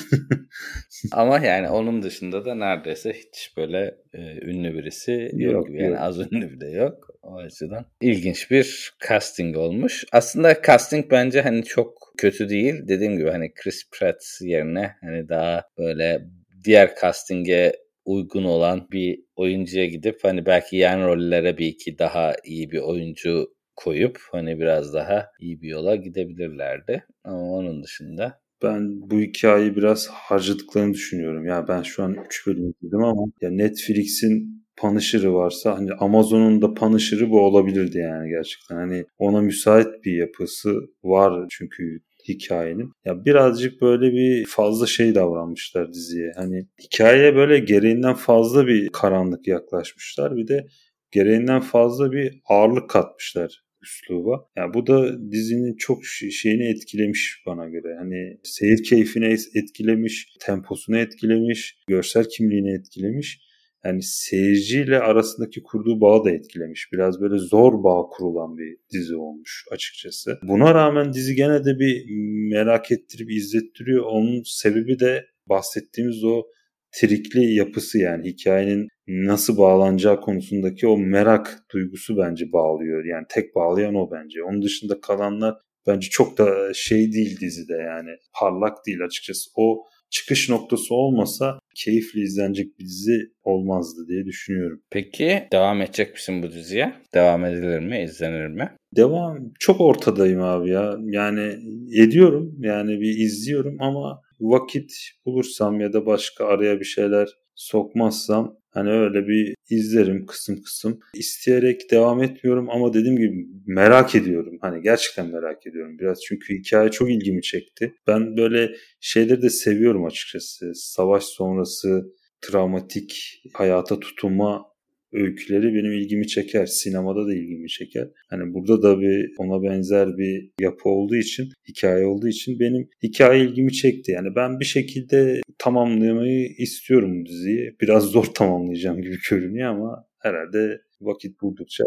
ama 1.12 1.40
yani 1.40 1.70
onun 1.70 2.04
dışında 2.04 2.46
da 2.46 2.56
neredeyse 2.56 3.14
hiç 3.14 3.54
böyle 3.58 3.96
e, 4.14 4.20
ünlü 4.46 4.74
birisi 4.74 5.32
yok. 5.34 5.54
yok 5.54 5.70
yani 5.70 5.92
yok. 5.92 5.98
az 6.00 6.20
ünlü 6.20 6.52
bile 6.52 6.70
yok. 6.70 7.10
O 7.24 7.36
açıdan 7.36 7.86
ilginç 8.02 8.52
bir 8.52 8.94
casting 9.08 9.58
olmuş. 9.58 10.06
Aslında 10.12 10.62
casting 10.68 11.12
bence 11.12 11.42
hani 11.42 11.64
çok 11.64 12.14
kötü 12.18 12.50
değil. 12.50 12.76
Dediğim 12.88 13.18
gibi 13.18 13.30
hani 13.30 13.54
Chris 13.54 13.90
Pratt 13.92 14.24
yerine 14.42 14.92
hani 15.02 15.30
daha 15.30 15.64
böyle 15.78 16.22
diğer 16.64 16.96
casting'e 17.02 17.74
uygun 18.06 18.44
olan 18.44 18.88
bir 18.92 19.20
oyuncuya 19.36 19.86
gidip 19.86 20.20
hani 20.24 20.46
belki 20.46 20.78
yan 20.78 21.08
rollere 21.08 21.58
bir 21.58 21.68
iki 21.68 22.00
daha 22.00 22.34
iyi 22.46 22.72
bir 22.72 22.80
oyuncu 22.80 23.48
koyup 23.76 24.20
hani 24.32 24.60
biraz 24.60 24.94
daha 24.94 25.26
iyi 25.40 25.62
bir 25.62 25.70
yola 25.70 25.96
gidebilirlerdi. 25.96 27.06
Ama 27.24 27.52
onun 27.52 27.84
dışında 27.84 28.42
ben 28.64 29.10
bu 29.10 29.20
hikayeyi 29.20 29.76
biraz 29.76 30.08
harcadıklarını 30.08 30.94
düşünüyorum. 30.94 31.46
Ya 31.46 31.68
ben 31.68 31.82
şu 31.82 32.04
an 32.04 32.18
3 32.26 32.48
bölüm 32.48 32.70
izledim 32.70 33.04
ama 33.04 33.26
ya 33.42 33.50
Netflix'in 33.50 34.66
Punisher'ı 34.78 35.34
varsa 35.34 35.78
hani 35.78 35.94
Amazon'un 35.94 36.62
da 36.62 36.74
Punisher'ı 36.74 37.30
bu 37.30 37.42
olabilirdi 37.42 37.98
yani 37.98 38.30
gerçekten. 38.30 38.76
Hani 38.76 39.06
ona 39.18 39.42
müsait 39.42 39.88
bir 40.06 40.14
yapısı 40.14 40.74
var 41.04 41.48
çünkü 41.50 42.00
hikayenin. 42.30 42.92
Ya 43.06 43.26
birazcık 43.26 43.82
böyle 43.82 44.12
bir 44.14 44.46
fazla 44.46 44.88
şey 44.88 45.16
davranmışlar 45.16 45.94
diziye. 45.94 46.32
Hani 46.36 46.68
hikayeye 46.84 47.36
böyle 47.36 47.60
gereğinden 47.60 48.16
fazla 48.16 48.68
bir 48.68 48.90
karanlık 48.90 49.48
yaklaşmışlar. 49.48 50.36
Bir 50.36 50.48
de 50.48 50.68
gereğinden 51.12 51.62
fazla 51.62 52.12
bir 52.12 52.42
ağırlık 52.46 52.90
katmışlar 52.90 53.64
üsluba. 53.82 54.46
Yani 54.58 54.74
bu 54.74 54.88
da 54.88 55.32
dizinin 55.32 55.76
çok 55.76 56.06
şeyini 56.32 56.70
etkilemiş 56.70 57.44
bana 57.46 57.70
göre. 57.70 57.96
Hani 58.00 58.40
seyir 58.44 58.84
keyfini 58.84 59.36
etkilemiş, 59.56 60.28
temposunu 60.40 60.98
etkilemiş, 60.98 61.78
görsel 61.88 62.26
kimliğini 62.30 62.74
etkilemiş 62.74 63.49
yani 63.86 64.04
seyirciyle 64.04 65.00
arasındaki 65.00 65.64
kurduğu 65.64 66.02
bağı 66.02 66.26
da 66.26 66.32
etkilemiş. 66.32 66.90
Biraz 66.94 67.22
böyle 67.22 67.38
zor 67.38 67.84
bağ 67.84 68.10
kurulan 68.10 68.58
bir 68.58 68.78
dizi 68.94 69.16
olmuş 69.16 69.66
açıkçası. 69.72 70.40
Buna 70.44 70.76
rağmen 70.76 71.14
dizi 71.14 71.36
gene 71.36 71.66
de 71.66 71.80
bir 71.80 72.06
merak 72.52 72.92
ettirip 72.92 73.32
izlettiriyor. 73.32 74.04
Onun 74.04 74.42
sebebi 74.46 75.00
de 75.00 75.26
bahsettiğimiz 75.50 76.24
o 76.24 76.44
trikli 76.92 77.54
yapısı 77.54 77.98
yani 77.98 78.30
hikayenin 78.30 78.88
nasıl 79.08 79.58
bağlanacağı 79.58 80.22
konusundaki 80.22 80.88
o 80.88 80.98
merak 80.98 81.64
duygusu 81.74 82.18
bence 82.18 82.52
bağlıyor. 82.52 83.06
Yani 83.06 83.26
tek 83.30 83.56
bağlayan 83.56 83.96
o 83.96 84.12
bence. 84.12 84.44
Onun 84.44 84.62
dışında 84.62 85.02
kalanlar 85.02 85.56
bence 85.88 86.10
çok 86.10 86.38
da 86.38 86.74
şey 86.74 87.12
değil 87.12 87.40
dizide 87.40 87.74
yani 87.74 88.10
parlak 88.40 88.78
değil 88.88 89.04
açıkçası. 89.04 89.50
O 89.56 89.84
çıkış 90.10 90.50
noktası 90.50 90.96
olmasa 90.96 91.59
keyifli 91.76 92.22
izlenecek 92.22 92.80
bir 92.80 92.86
dizi 92.86 93.32
olmazdı 93.44 94.08
diye 94.08 94.26
düşünüyorum. 94.26 94.82
Peki 94.90 95.48
devam 95.52 95.82
edecek 95.82 96.14
misin 96.14 96.44
bu 96.44 96.52
diziye? 96.52 96.94
Devam 97.14 97.46
edilir 97.46 97.80
mi, 97.80 98.04
izlenir 98.04 98.48
mi? 98.48 98.72
Devam 98.96 99.38
çok 99.60 99.82
ortadayım 99.82 100.42
abi 100.42 100.70
ya. 100.70 100.98
Yani 101.02 101.58
ediyorum 101.96 102.56
yani 102.60 103.02
bir 103.02 103.18
izliyorum 103.18 103.78
ama 103.80 104.22
vakit 104.40 104.92
bulursam 105.26 105.82
ya 105.82 105.94
da 105.94 106.06
başka 106.06 106.46
araya 106.46 106.80
bir 106.80 106.86
şeyler 106.86 107.30
sokmazsam 107.56 108.59
Hani 108.72 108.90
öyle 108.92 109.28
bir 109.28 109.56
izlerim 109.70 110.26
kısım 110.26 110.62
kısım. 110.62 111.00
İsteyerek 111.14 111.92
devam 111.92 112.24
etmiyorum 112.24 112.70
ama 112.70 112.94
dediğim 112.94 113.18
gibi 113.18 113.48
merak 113.66 114.16
ediyorum. 114.16 114.58
Hani 114.62 114.82
gerçekten 114.82 115.32
merak 115.32 115.68
ediyorum 115.68 116.00
biraz. 116.00 116.22
Çünkü 116.22 116.60
hikaye 116.60 116.92
çok 116.92 117.10
ilgimi 117.10 117.42
çekti. 117.42 117.94
Ben 118.08 118.38
böyle 118.38 118.72
şeyleri 119.00 119.42
de 119.42 119.50
seviyorum 119.50 120.06
açıkçası. 120.06 120.72
Savaş 120.76 121.24
sonrası 121.24 122.14
travmatik 122.42 123.42
hayata 123.54 124.00
tutunma 124.00 124.69
öyküleri 125.14 125.74
benim 125.74 125.94
ilgimi 125.94 126.28
çeker. 126.28 126.66
Sinemada 126.66 127.28
da 127.28 127.34
ilgimi 127.34 127.70
çeker. 127.70 128.08
Hani 128.30 128.54
burada 128.54 128.84
da 128.84 129.02
bir 129.02 129.32
ona 129.38 129.64
benzer 129.64 130.18
bir 130.18 130.52
yapı 130.62 130.90
olduğu 130.90 131.16
için, 131.16 131.50
hikaye 131.70 132.06
olduğu 132.06 132.28
için 132.28 132.60
benim 132.60 132.90
hikaye 133.04 133.44
ilgimi 133.44 133.74
çekti. 133.74 134.12
Yani 134.12 134.36
ben 134.36 134.60
bir 134.60 134.66
şekilde 134.66 135.42
tamamlamayı 135.58 136.48
istiyorum 136.58 137.26
diziyi. 137.26 137.76
Biraz 137.82 138.04
zor 138.04 138.26
tamamlayacağım 138.26 139.02
gibi 139.02 139.18
görünüyor 139.30 139.70
ama 139.70 140.06
herhalde 140.20 140.82
vakit 141.02 141.42
buldukça 141.42 141.84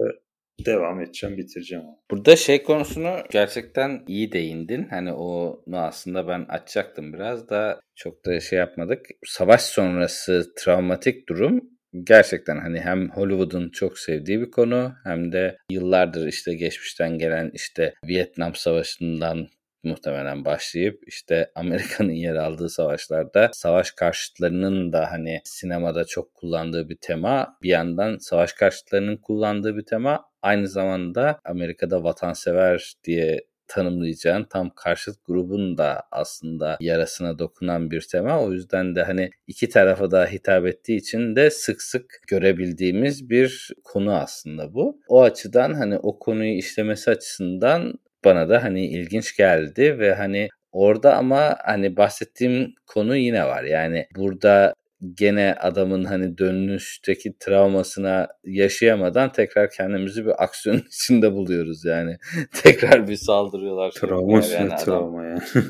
devam 0.66 1.00
edeceğim, 1.00 1.36
bitireceğim. 1.36 1.84
Burada 2.10 2.36
şey 2.36 2.62
konusunu 2.62 3.16
gerçekten 3.30 4.04
iyi 4.08 4.32
değindin. 4.32 4.86
Hani 4.90 5.12
onu 5.12 5.76
aslında 5.76 6.28
ben 6.28 6.46
açacaktım 6.48 7.12
biraz 7.12 7.48
da 7.48 7.80
çok 7.94 8.24
da 8.26 8.40
şey 8.40 8.58
yapmadık. 8.58 9.06
Savaş 9.26 9.62
sonrası 9.62 10.52
travmatik 10.56 11.28
durum 11.28 11.72
gerçekten 12.04 12.58
hani 12.58 12.80
hem 12.80 13.10
Hollywood'un 13.10 13.68
çok 13.68 13.98
sevdiği 13.98 14.40
bir 14.40 14.50
konu 14.50 14.94
hem 15.04 15.32
de 15.32 15.56
yıllardır 15.70 16.26
işte 16.26 16.54
geçmişten 16.54 17.18
gelen 17.18 17.50
işte 17.54 17.94
Vietnam 18.06 18.54
Savaşı'ndan 18.54 19.48
muhtemelen 19.84 20.44
başlayıp 20.44 21.02
işte 21.06 21.50
Amerika'nın 21.54 22.12
yer 22.12 22.34
aldığı 22.34 22.68
savaşlarda 22.68 23.50
savaş 23.52 23.90
karşıtlarının 23.90 24.92
da 24.92 25.12
hani 25.12 25.40
sinemada 25.44 26.04
çok 26.04 26.34
kullandığı 26.34 26.88
bir 26.88 26.98
tema 27.00 27.56
bir 27.62 27.68
yandan 27.68 28.18
savaş 28.18 28.52
karşıtlarının 28.52 29.16
kullandığı 29.16 29.76
bir 29.76 29.84
tema 29.84 30.24
aynı 30.42 30.68
zamanda 30.68 31.38
Amerika'da 31.44 32.04
vatansever 32.04 32.94
diye 33.04 33.44
tanımlayacağın 33.68 34.44
tam 34.44 34.70
karşıt 34.70 35.16
grubun 35.26 35.78
da 35.78 36.02
aslında 36.10 36.76
yarasına 36.80 37.38
dokunan 37.38 37.90
bir 37.90 38.00
tema. 38.00 38.42
O 38.42 38.52
yüzden 38.52 38.94
de 38.94 39.02
hani 39.02 39.30
iki 39.46 39.68
tarafa 39.68 40.10
da 40.10 40.26
hitap 40.26 40.66
ettiği 40.66 40.96
için 40.96 41.36
de 41.36 41.50
sık 41.50 41.82
sık 41.82 42.20
görebildiğimiz 42.28 43.30
bir 43.30 43.70
konu 43.84 44.14
aslında 44.14 44.74
bu. 44.74 45.00
O 45.08 45.22
açıdan 45.22 45.74
hani 45.74 45.98
o 45.98 46.18
konuyu 46.18 46.58
işlemesi 46.58 47.10
açısından 47.10 47.94
bana 48.24 48.48
da 48.48 48.64
hani 48.64 48.86
ilginç 48.86 49.36
geldi 49.36 49.98
ve 49.98 50.14
hani 50.14 50.48
Orada 50.72 51.16
ama 51.16 51.56
hani 51.64 51.96
bahsettiğim 51.96 52.74
konu 52.86 53.16
yine 53.16 53.44
var. 53.44 53.64
Yani 53.64 54.06
burada 54.16 54.74
gene 55.14 55.54
adamın 55.60 56.04
hani 56.04 56.38
dönüşteki 56.38 57.38
travmasına 57.38 58.28
yaşayamadan 58.44 59.32
tekrar 59.32 59.70
kendimizi 59.70 60.26
bir 60.26 60.44
aksiyon 60.44 60.76
içinde 60.88 61.32
buluyoruz 61.32 61.84
yani. 61.84 62.16
tekrar 62.62 63.08
bir 63.08 63.16
saldırıyorlar. 63.16 63.90
Travma 63.90 64.38
üstüne 64.38 64.58
yani 64.58 64.76
travma 64.76 65.24
yani. 65.24 65.40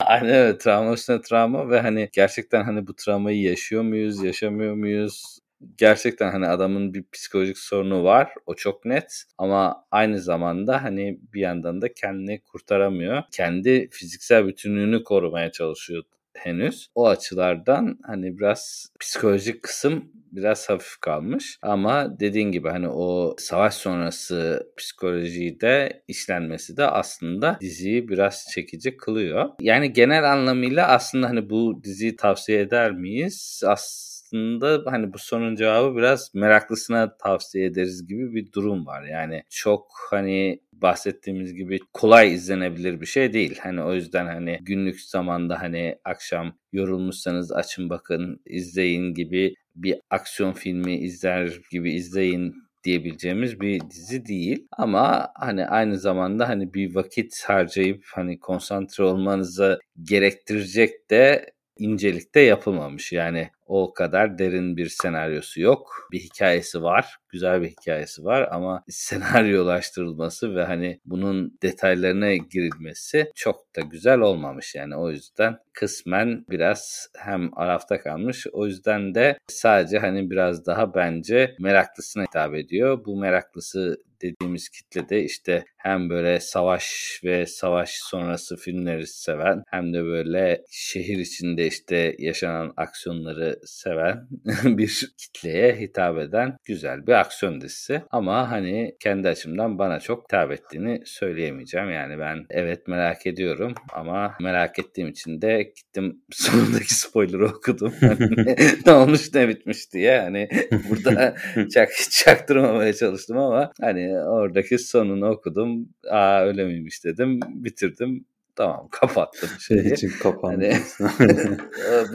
Aynen 0.00 0.34
öyle 0.34 0.58
travma 0.58 0.92
üstüne 0.92 1.20
travma 1.20 1.70
ve 1.70 1.80
hani 1.80 2.08
gerçekten 2.12 2.64
hani 2.64 2.86
bu 2.86 2.96
travmayı 2.96 3.42
yaşıyor 3.42 3.82
muyuz, 3.82 4.24
yaşamıyor 4.24 4.74
muyuz? 4.74 5.38
Gerçekten 5.76 6.30
hani 6.30 6.46
adamın 6.46 6.94
bir 6.94 7.04
psikolojik 7.12 7.58
sorunu 7.58 8.04
var. 8.04 8.32
O 8.46 8.54
çok 8.54 8.84
net. 8.84 9.24
Ama 9.38 9.84
aynı 9.90 10.20
zamanda 10.20 10.82
hani 10.82 11.18
bir 11.34 11.40
yandan 11.40 11.82
da 11.82 11.92
kendini 11.92 12.40
kurtaramıyor. 12.40 13.22
Kendi 13.32 13.88
fiziksel 13.90 14.46
bütünlüğünü 14.46 15.04
korumaya 15.04 15.52
çalışıyor 15.52 16.02
henüz. 16.34 16.88
O 16.94 17.08
açılardan 17.08 17.98
hani 18.02 18.38
biraz 18.38 18.88
psikolojik 19.00 19.62
kısım 19.62 20.12
biraz 20.32 20.70
hafif 20.70 21.00
kalmış. 21.00 21.58
Ama 21.62 22.20
dediğin 22.20 22.52
gibi 22.52 22.68
hani 22.68 22.88
o 22.88 23.34
savaş 23.38 23.74
sonrası 23.74 24.66
psikolojiyi 24.76 25.60
de 25.60 26.02
işlenmesi 26.08 26.76
de 26.76 26.86
aslında 26.86 27.58
diziyi 27.60 28.08
biraz 28.08 28.46
çekici 28.54 28.96
kılıyor. 28.96 29.48
Yani 29.60 29.92
genel 29.92 30.32
anlamıyla 30.32 30.88
aslında 30.88 31.28
hani 31.28 31.50
bu 31.50 31.80
diziyi 31.84 32.16
tavsiye 32.16 32.60
eder 32.60 32.92
miyiz? 32.92 33.62
Aslında 33.66 34.09
aslında 34.30 34.90
hani 34.90 35.12
bu 35.12 35.18
sorunun 35.18 35.56
cevabı 35.56 35.96
biraz 35.96 36.34
meraklısına 36.34 37.16
tavsiye 37.16 37.66
ederiz 37.66 38.06
gibi 38.06 38.34
bir 38.34 38.52
durum 38.52 38.86
var. 38.86 39.02
Yani 39.02 39.42
çok 39.50 39.86
hani 40.10 40.60
bahsettiğimiz 40.72 41.54
gibi 41.54 41.78
kolay 41.92 42.34
izlenebilir 42.34 43.00
bir 43.00 43.06
şey 43.06 43.32
değil. 43.32 43.58
Hani 43.62 43.82
o 43.82 43.94
yüzden 43.94 44.26
hani 44.26 44.58
günlük 44.62 45.00
zamanda 45.00 45.62
hani 45.62 45.98
akşam 46.04 46.52
yorulmuşsanız 46.72 47.52
açın 47.52 47.90
bakın 47.90 48.40
izleyin 48.46 49.14
gibi 49.14 49.54
bir 49.74 50.00
aksiyon 50.10 50.52
filmi 50.52 50.98
izler 50.98 51.60
gibi 51.70 51.92
izleyin 51.92 52.54
diyebileceğimiz 52.84 53.60
bir 53.60 53.80
dizi 53.90 54.26
değil. 54.26 54.66
Ama 54.76 55.28
hani 55.34 55.66
aynı 55.66 55.98
zamanda 55.98 56.48
hani 56.48 56.74
bir 56.74 56.94
vakit 56.94 57.44
harcayıp 57.46 58.04
hani 58.14 58.40
konsantre 58.40 59.04
olmanızı 59.04 59.78
gerektirecek 60.02 61.10
de 61.10 61.52
incelikte 61.80 62.40
yapılmamış. 62.40 63.12
Yani 63.12 63.50
o 63.66 63.94
kadar 63.94 64.38
derin 64.38 64.76
bir 64.76 64.88
senaryosu 64.88 65.60
yok. 65.60 66.08
Bir 66.12 66.20
hikayesi 66.20 66.82
var. 66.82 67.16
Güzel 67.28 67.62
bir 67.62 67.68
hikayesi 67.68 68.24
var 68.24 68.48
ama 68.50 68.84
senaryolaştırılması 68.88 70.54
ve 70.54 70.64
hani 70.64 71.00
bunun 71.04 71.58
detaylarına 71.62 72.34
girilmesi 72.34 73.30
çok 73.34 73.76
da 73.76 73.80
güzel 73.80 74.18
olmamış. 74.18 74.74
Yani 74.74 74.96
o 74.96 75.10
yüzden 75.10 75.58
kısmen 75.72 76.44
biraz 76.50 77.08
hem 77.18 77.58
arafta 77.58 78.00
kalmış. 78.00 78.46
O 78.52 78.66
yüzden 78.66 79.14
de 79.14 79.38
sadece 79.48 79.98
hani 79.98 80.30
biraz 80.30 80.66
daha 80.66 80.94
bence 80.94 81.54
meraklısına 81.60 82.22
hitap 82.22 82.54
ediyor. 82.54 83.04
Bu 83.04 83.16
meraklısı 83.16 83.96
dediğimiz 84.22 84.68
kitle 84.68 85.08
de 85.08 85.24
işte 85.24 85.64
hem 85.76 86.10
böyle 86.10 86.40
savaş 86.40 87.20
ve 87.24 87.46
savaş 87.46 87.90
sonrası 87.90 88.56
filmleri 88.56 89.06
seven 89.06 89.62
hem 89.70 89.94
de 89.94 90.04
böyle 90.04 90.62
şehir 90.70 91.18
içinde 91.18 91.66
işte 91.66 92.16
yaşanan 92.18 92.72
aksiyonları 92.76 93.58
seven 93.64 94.28
bir 94.64 95.12
kitleye 95.18 95.76
hitap 95.76 96.18
eden 96.18 96.56
güzel 96.64 97.06
bir 97.06 97.12
aksiyon 97.12 97.60
dizisi. 97.60 98.02
Ama 98.10 98.50
hani 98.50 98.96
kendi 99.00 99.28
açımdan 99.28 99.78
bana 99.78 100.00
çok 100.00 100.24
hitap 100.24 100.50
ettiğini 100.52 101.02
söyleyemeyeceğim. 101.04 101.90
Yani 101.90 102.18
ben 102.18 102.46
evet 102.50 102.88
merak 102.88 103.26
ediyorum 103.26 103.74
ama 103.92 104.34
merak 104.40 104.78
ettiğim 104.78 105.08
için 105.08 105.42
de 105.42 105.62
gittim 105.76 106.22
sonundaki 106.30 106.94
spoiler'ı 106.94 107.46
okudum. 107.46 107.94
Hani 108.00 108.56
ne 108.86 108.92
olmuş 108.92 109.34
ne 109.34 109.48
bitmiş 109.48 109.92
diye 109.92 110.20
hani 110.20 110.48
burada 110.90 111.34
çak, 111.74 111.88
çaktırmamaya 112.10 112.92
çalıştım 112.92 113.38
ama 113.38 113.72
hani 113.80 114.09
oradaki 114.18 114.78
sonunu 114.78 115.28
okudum. 115.28 115.88
Aa 116.10 116.40
öyle 116.40 116.64
miymiş 116.64 117.04
dedim. 117.04 117.40
Bitirdim. 117.48 118.24
Tamam 118.56 118.88
kapattım 118.92 119.48
şeyi. 119.58 119.82
Şey 119.82 119.92
için 119.92 120.10
kapandı. 120.22 120.72
Hani, 121.18 121.56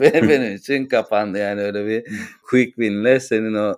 benim 0.00 0.54
için 0.56 0.86
kapandı 0.86 1.38
yani 1.38 1.60
öyle 1.60 1.86
bir 1.86 2.04
quick 2.50 2.74
win'le 2.74 3.18
senin 3.18 3.54
o 3.54 3.74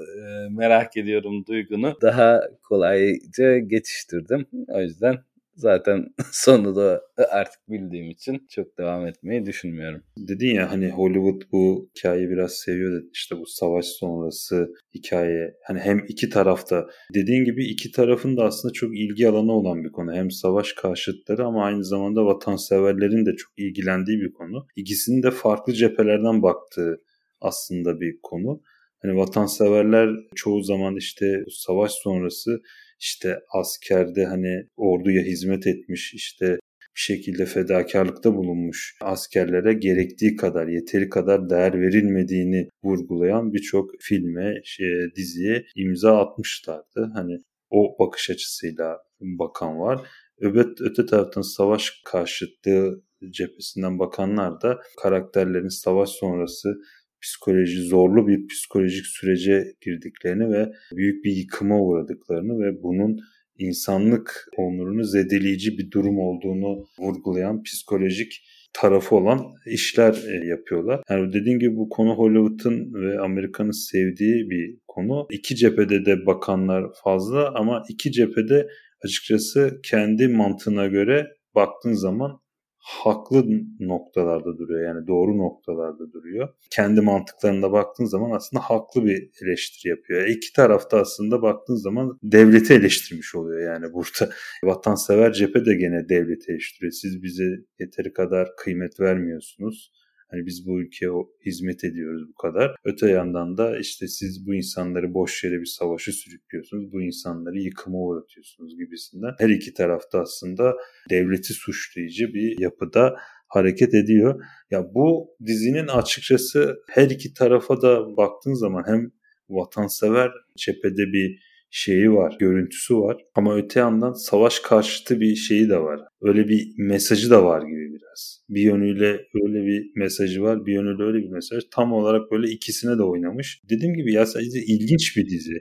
merak 0.50 0.96
ediyorum 0.96 1.46
duygunu 1.46 1.96
daha 2.02 2.40
kolayca 2.62 3.58
geçiştirdim. 3.58 4.46
O 4.68 4.80
yüzden 4.80 5.18
zaten 5.58 6.06
sonu 6.32 6.76
da 6.76 7.02
artık 7.30 7.60
bildiğim 7.68 8.10
için 8.10 8.46
çok 8.50 8.78
devam 8.78 9.06
etmeyi 9.06 9.46
düşünmüyorum. 9.46 10.02
Dedin 10.18 10.54
ya 10.54 10.70
hani 10.70 10.90
Hollywood 10.90 11.42
bu 11.52 11.90
hikayeyi 11.96 12.30
biraz 12.30 12.52
seviyor 12.52 12.92
dedi. 12.92 13.10
İşte 13.12 13.36
bu 13.38 13.46
savaş 13.46 13.86
sonrası 13.86 14.74
hikaye. 14.94 15.54
Hani 15.66 15.78
hem 15.78 16.04
iki 16.08 16.28
tarafta 16.28 16.86
dediğin 17.14 17.44
gibi 17.44 17.64
iki 17.64 17.92
tarafın 17.92 18.36
da 18.36 18.44
aslında 18.44 18.72
çok 18.72 18.98
ilgi 18.98 19.28
alanı 19.28 19.52
olan 19.52 19.84
bir 19.84 19.92
konu. 19.92 20.12
Hem 20.12 20.30
savaş 20.30 20.72
karşıtları 20.72 21.44
ama 21.44 21.64
aynı 21.64 21.84
zamanda 21.84 22.24
vatanseverlerin 22.24 23.26
de 23.26 23.36
çok 23.36 23.58
ilgilendiği 23.58 24.20
bir 24.20 24.32
konu. 24.32 24.66
İkisinin 24.76 25.22
de 25.22 25.30
farklı 25.30 25.72
cephelerden 25.72 26.42
baktığı 26.42 27.02
aslında 27.40 28.00
bir 28.00 28.18
konu. 28.22 28.62
Hani 29.02 29.16
vatanseverler 29.16 30.10
çoğu 30.34 30.62
zaman 30.62 30.96
işte 30.96 31.44
savaş 31.50 31.92
sonrası 31.92 32.60
işte 33.00 33.38
askerde 33.54 34.24
hani 34.24 34.66
orduya 34.76 35.22
hizmet 35.22 35.66
etmiş 35.66 36.14
işte 36.14 36.58
bir 36.96 37.00
şekilde 37.00 37.46
fedakarlıkta 37.46 38.34
bulunmuş 38.34 38.96
askerlere 39.02 39.72
gerektiği 39.72 40.36
kadar, 40.36 40.66
yeteri 40.66 41.08
kadar 41.08 41.50
değer 41.50 41.80
verilmediğini 41.80 42.68
vurgulayan 42.84 43.52
birçok 43.52 43.90
filme, 44.00 44.54
şey, 44.64 44.86
diziye 45.16 45.64
imza 45.76 46.18
atmışlardı. 46.18 47.10
Hani 47.14 47.38
o 47.70 47.96
bakış 47.98 48.30
açısıyla 48.30 48.98
bakan 49.20 49.80
var. 49.80 50.08
Öbet 50.40 50.80
öte 50.80 51.06
taraftan 51.06 51.42
savaş 51.42 52.02
karşıtlığı 52.04 53.02
cephesinden 53.30 53.98
bakanlar 53.98 54.60
da 54.60 54.78
karakterlerin 55.02 55.82
savaş 55.82 56.08
sonrası 56.08 56.74
psikoloji 57.22 57.82
zorlu 57.82 58.28
bir 58.28 58.46
psikolojik 58.46 59.06
sürece 59.06 59.64
girdiklerini 59.80 60.52
ve 60.52 60.72
büyük 60.96 61.24
bir 61.24 61.32
yıkıma 61.32 61.80
uğradıklarını 61.80 62.52
ve 62.52 62.82
bunun 62.82 63.18
insanlık 63.58 64.48
onurunu 64.56 65.04
zedeleyici 65.04 65.78
bir 65.78 65.90
durum 65.90 66.18
olduğunu 66.18 66.84
vurgulayan 66.98 67.62
psikolojik 67.62 68.32
tarafı 68.72 69.16
olan 69.16 69.54
işler 69.66 70.12
e, 70.12 70.46
yapıyorlar. 70.46 71.02
Yani 71.10 71.32
dediğim 71.32 71.58
gibi 71.58 71.76
bu 71.76 71.88
konu 71.88 72.14
Hollywood'un 72.14 72.94
ve 72.94 73.20
Amerika'nın 73.20 73.90
sevdiği 73.90 74.50
bir 74.50 74.78
konu. 74.88 75.26
İki 75.30 75.56
cephede 75.56 76.04
de 76.04 76.26
bakanlar 76.26 76.84
fazla 77.04 77.54
ama 77.54 77.82
iki 77.88 78.12
cephede 78.12 78.68
açıkçası 79.04 79.80
kendi 79.84 80.28
mantığına 80.28 80.86
göre 80.86 81.26
baktığın 81.54 81.92
zaman 81.92 82.40
haklı 82.88 83.44
noktalarda 83.80 84.58
duruyor. 84.58 84.80
Yani 84.80 85.06
doğru 85.06 85.38
noktalarda 85.38 86.12
duruyor. 86.12 86.48
Kendi 86.70 87.00
mantıklarında 87.00 87.72
baktığın 87.72 88.04
zaman 88.04 88.30
aslında 88.30 88.62
haklı 88.62 89.04
bir 89.04 89.30
eleştiri 89.42 89.90
yapıyor. 89.90 90.26
İki 90.26 90.52
tarafta 90.52 91.00
aslında 91.00 91.42
baktığın 91.42 91.76
zaman 91.76 92.18
devleti 92.22 92.74
eleştirmiş 92.74 93.34
oluyor 93.34 93.72
yani 93.72 93.92
burada. 93.92 94.32
Vatansever 94.64 95.32
cephe 95.32 95.66
de 95.66 95.74
gene 95.74 96.08
devleti 96.08 96.52
eleştiriyor. 96.52 96.92
Siz 96.92 97.22
bize 97.22 97.44
yeteri 97.78 98.12
kadar 98.12 98.48
kıymet 98.56 99.00
vermiyorsunuz 99.00 99.92
Hani 100.30 100.46
biz 100.46 100.66
bu 100.66 100.80
ülkeye 100.80 101.10
hizmet 101.46 101.84
ediyoruz 101.84 102.28
bu 102.28 102.34
kadar. 102.34 102.76
Öte 102.84 103.10
yandan 103.10 103.56
da 103.56 103.78
işte 103.78 104.08
siz 104.08 104.46
bu 104.46 104.54
insanları 104.54 105.14
boş 105.14 105.44
yere 105.44 105.60
bir 105.60 105.66
savaşı 105.66 106.12
sürüklüyorsunuz. 106.12 106.92
Bu 106.92 107.02
insanları 107.02 107.58
yıkıma 107.58 107.98
uğratıyorsunuz 107.98 108.78
gibisinden. 108.78 109.34
Her 109.38 109.48
iki 109.48 109.74
tarafta 109.74 110.20
aslında 110.20 110.74
devleti 111.10 111.52
suçlayıcı 111.52 112.34
bir 112.34 112.60
yapıda 112.60 113.16
hareket 113.48 113.94
ediyor. 113.94 114.44
Ya 114.70 114.94
bu 114.94 115.36
dizinin 115.46 115.86
açıkçası 115.86 116.76
her 116.88 117.10
iki 117.10 117.34
tarafa 117.34 117.82
da 117.82 118.16
baktığın 118.16 118.54
zaman 118.54 118.84
hem 118.86 119.10
vatansever 119.48 120.30
cephede 120.56 121.12
bir 121.12 121.40
şeyi 121.70 122.12
var, 122.12 122.36
görüntüsü 122.40 122.96
var. 122.96 123.16
Ama 123.34 123.56
öte 123.56 123.80
yandan 123.80 124.12
savaş 124.12 124.60
karşıtı 124.60 125.20
bir 125.20 125.34
şeyi 125.36 125.68
de 125.68 125.78
var. 125.78 126.00
Öyle 126.22 126.48
bir 126.48 126.74
mesajı 126.78 127.30
da 127.30 127.44
var 127.44 127.62
gibi 127.62 127.92
biraz. 127.94 128.44
Bir 128.48 128.62
yönüyle 128.62 129.20
öyle 129.44 129.66
bir 129.66 129.90
mesajı 129.96 130.42
var, 130.42 130.66
bir 130.66 130.72
yönüyle 130.72 131.02
öyle 131.02 131.18
bir 131.18 131.30
mesaj. 131.30 131.64
Tam 131.70 131.92
olarak 131.92 132.30
böyle 132.30 132.50
ikisine 132.50 132.98
de 132.98 133.02
oynamış. 133.02 133.60
Dediğim 133.70 133.94
gibi 133.94 134.12
ya 134.12 134.26
sadece 134.26 134.60
ilginç 134.60 135.16
bir 135.16 135.26
dizi. 135.26 135.60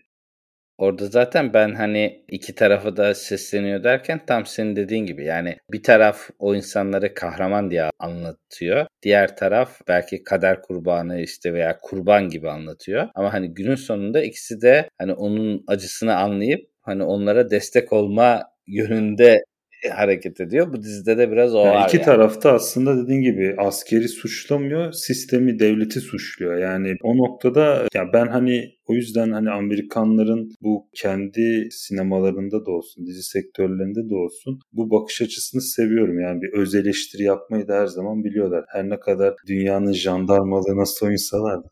Orada 0.78 1.06
zaten 1.06 1.54
ben 1.54 1.76
hani 1.76 2.26
iki 2.28 2.56
tarafa 2.56 2.98
da 2.98 3.14
sesleniyor 3.16 3.84
derken 3.84 4.26
tam 4.26 4.46
senin 4.46 4.76
dediğin 4.76 5.06
gibi 5.06 5.26
yani 5.26 5.58
bir 5.72 5.84
taraf 5.84 6.30
o 6.40 6.56
insanları 6.56 7.14
kahraman 7.14 7.72
diye 7.72 7.90
anlatıyor. 8.00 8.86
Diğer 9.02 9.38
taraf 9.38 9.82
belki 9.88 10.24
kader 10.24 10.62
kurbanı 10.62 11.20
işte 11.22 11.54
veya 11.54 11.80
kurban 11.82 12.30
gibi 12.30 12.50
anlatıyor. 12.50 13.10
Ama 13.16 13.34
hani 13.34 13.54
günün 13.54 13.76
sonunda 13.76 14.24
ikisi 14.24 14.62
de 14.62 14.90
hani 14.98 15.14
onun 15.14 15.64
acısını 15.68 16.16
anlayıp 16.18 16.70
hani 16.82 17.04
onlara 17.04 17.50
destek 17.50 17.94
olma 17.94 18.44
yönünde 18.68 19.44
hareket 19.92 20.42
ediyor. 20.42 20.74
Bu 20.74 20.82
dizide 20.82 21.18
de 21.18 21.32
biraz 21.32 21.56
o 21.56 21.58
yani 21.58 21.76
var. 21.76 21.88
İki 21.88 21.98
yani. 21.98 22.06
tarafta 22.06 22.52
aslında 22.52 23.04
dediğin 23.04 23.22
gibi 23.22 23.56
askeri 23.58 24.08
suçlamıyor, 24.08 24.92
sistemi, 24.92 25.60
devleti 25.60 26.00
suçluyor. 26.00 26.58
Yani 26.58 26.96
o 27.04 27.18
noktada 27.18 27.88
ya 27.94 28.14
ben 28.14 28.28
hani 28.28 28.72
o 28.88 28.94
yüzden 28.94 29.32
hani 29.32 29.50
Amerikanların 29.50 30.52
bu 30.62 30.90
kendi 30.96 31.68
sinemalarında 31.72 32.66
da 32.66 32.72
olsun, 32.72 33.06
dizi 33.06 33.24
sektörlerinde 33.24 34.10
de 34.10 34.16
olsun 34.16 34.60
bu 34.74 34.92
bakış 34.92 35.22
açısını 35.22 35.62
seviyorum. 35.62 36.20
Yani 36.20 36.42
bir 36.42 36.54
öz 36.54 36.76
eleştiri 36.76 37.24
yapmayı 37.24 37.68
da 37.68 37.76
her 37.76 37.86
zaman 37.86 38.24
biliyorlar. 38.24 38.66
Her 38.68 38.90
ne 38.90 39.00
kadar 39.00 39.34
dünyanın 39.48 39.94
jandarmalığına 39.94 40.86
soyunsalar 40.86 41.64
da. 41.64 41.70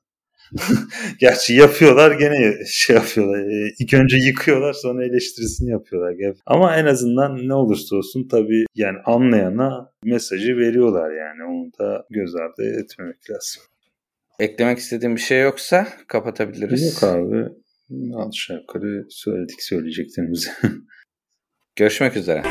Gerçi 1.19 1.53
yapıyorlar 1.53 2.11
gene 2.11 2.65
şey 2.67 2.95
yapıyorlar. 2.95 3.39
E, 3.39 3.73
ilk 3.79 3.93
önce 3.93 4.17
yıkıyorlar 4.17 4.73
sonra 4.73 5.05
eleştirisini 5.05 5.69
yapıyorlar. 5.69 6.35
Ama 6.45 6.77
en 6.77 6.85
azından 6.85 7.47
ne 7.47 7.53
olursa 7.53 7.95
olsun 7.95 8.27
tabii 8.27 8.65
yani 8.75 8.97
anlayana 9.05 9.91
mesajı 10.03 10.57
veriyorlar 10.57 11.11
yani. 11.11 11.43
Onu 11.43 11.71
da 11.79 12.05
göz 12.09 12.35
ardı 12.35 12.79
etmemek 12.79 13.29
lazım. 13.29 13.63
Eklemek 14.39 14.77
istediğim 14.77 15.15
bir 15.15 15.21
şey 15.21 15.41
yoksa 15.41 15.87
kapatabiliriz. 16.07 17.01
Yok 17.01 17.11
abi. 17.11 17.45
Aşağı 18.15 18.57
yukarı 18.57 19.05
söyledik 19.09 19.61
söyleyeceklerimizi. 19.61 20.49
Görüşmek 21.75 22.17
üzere. 22.17 22.43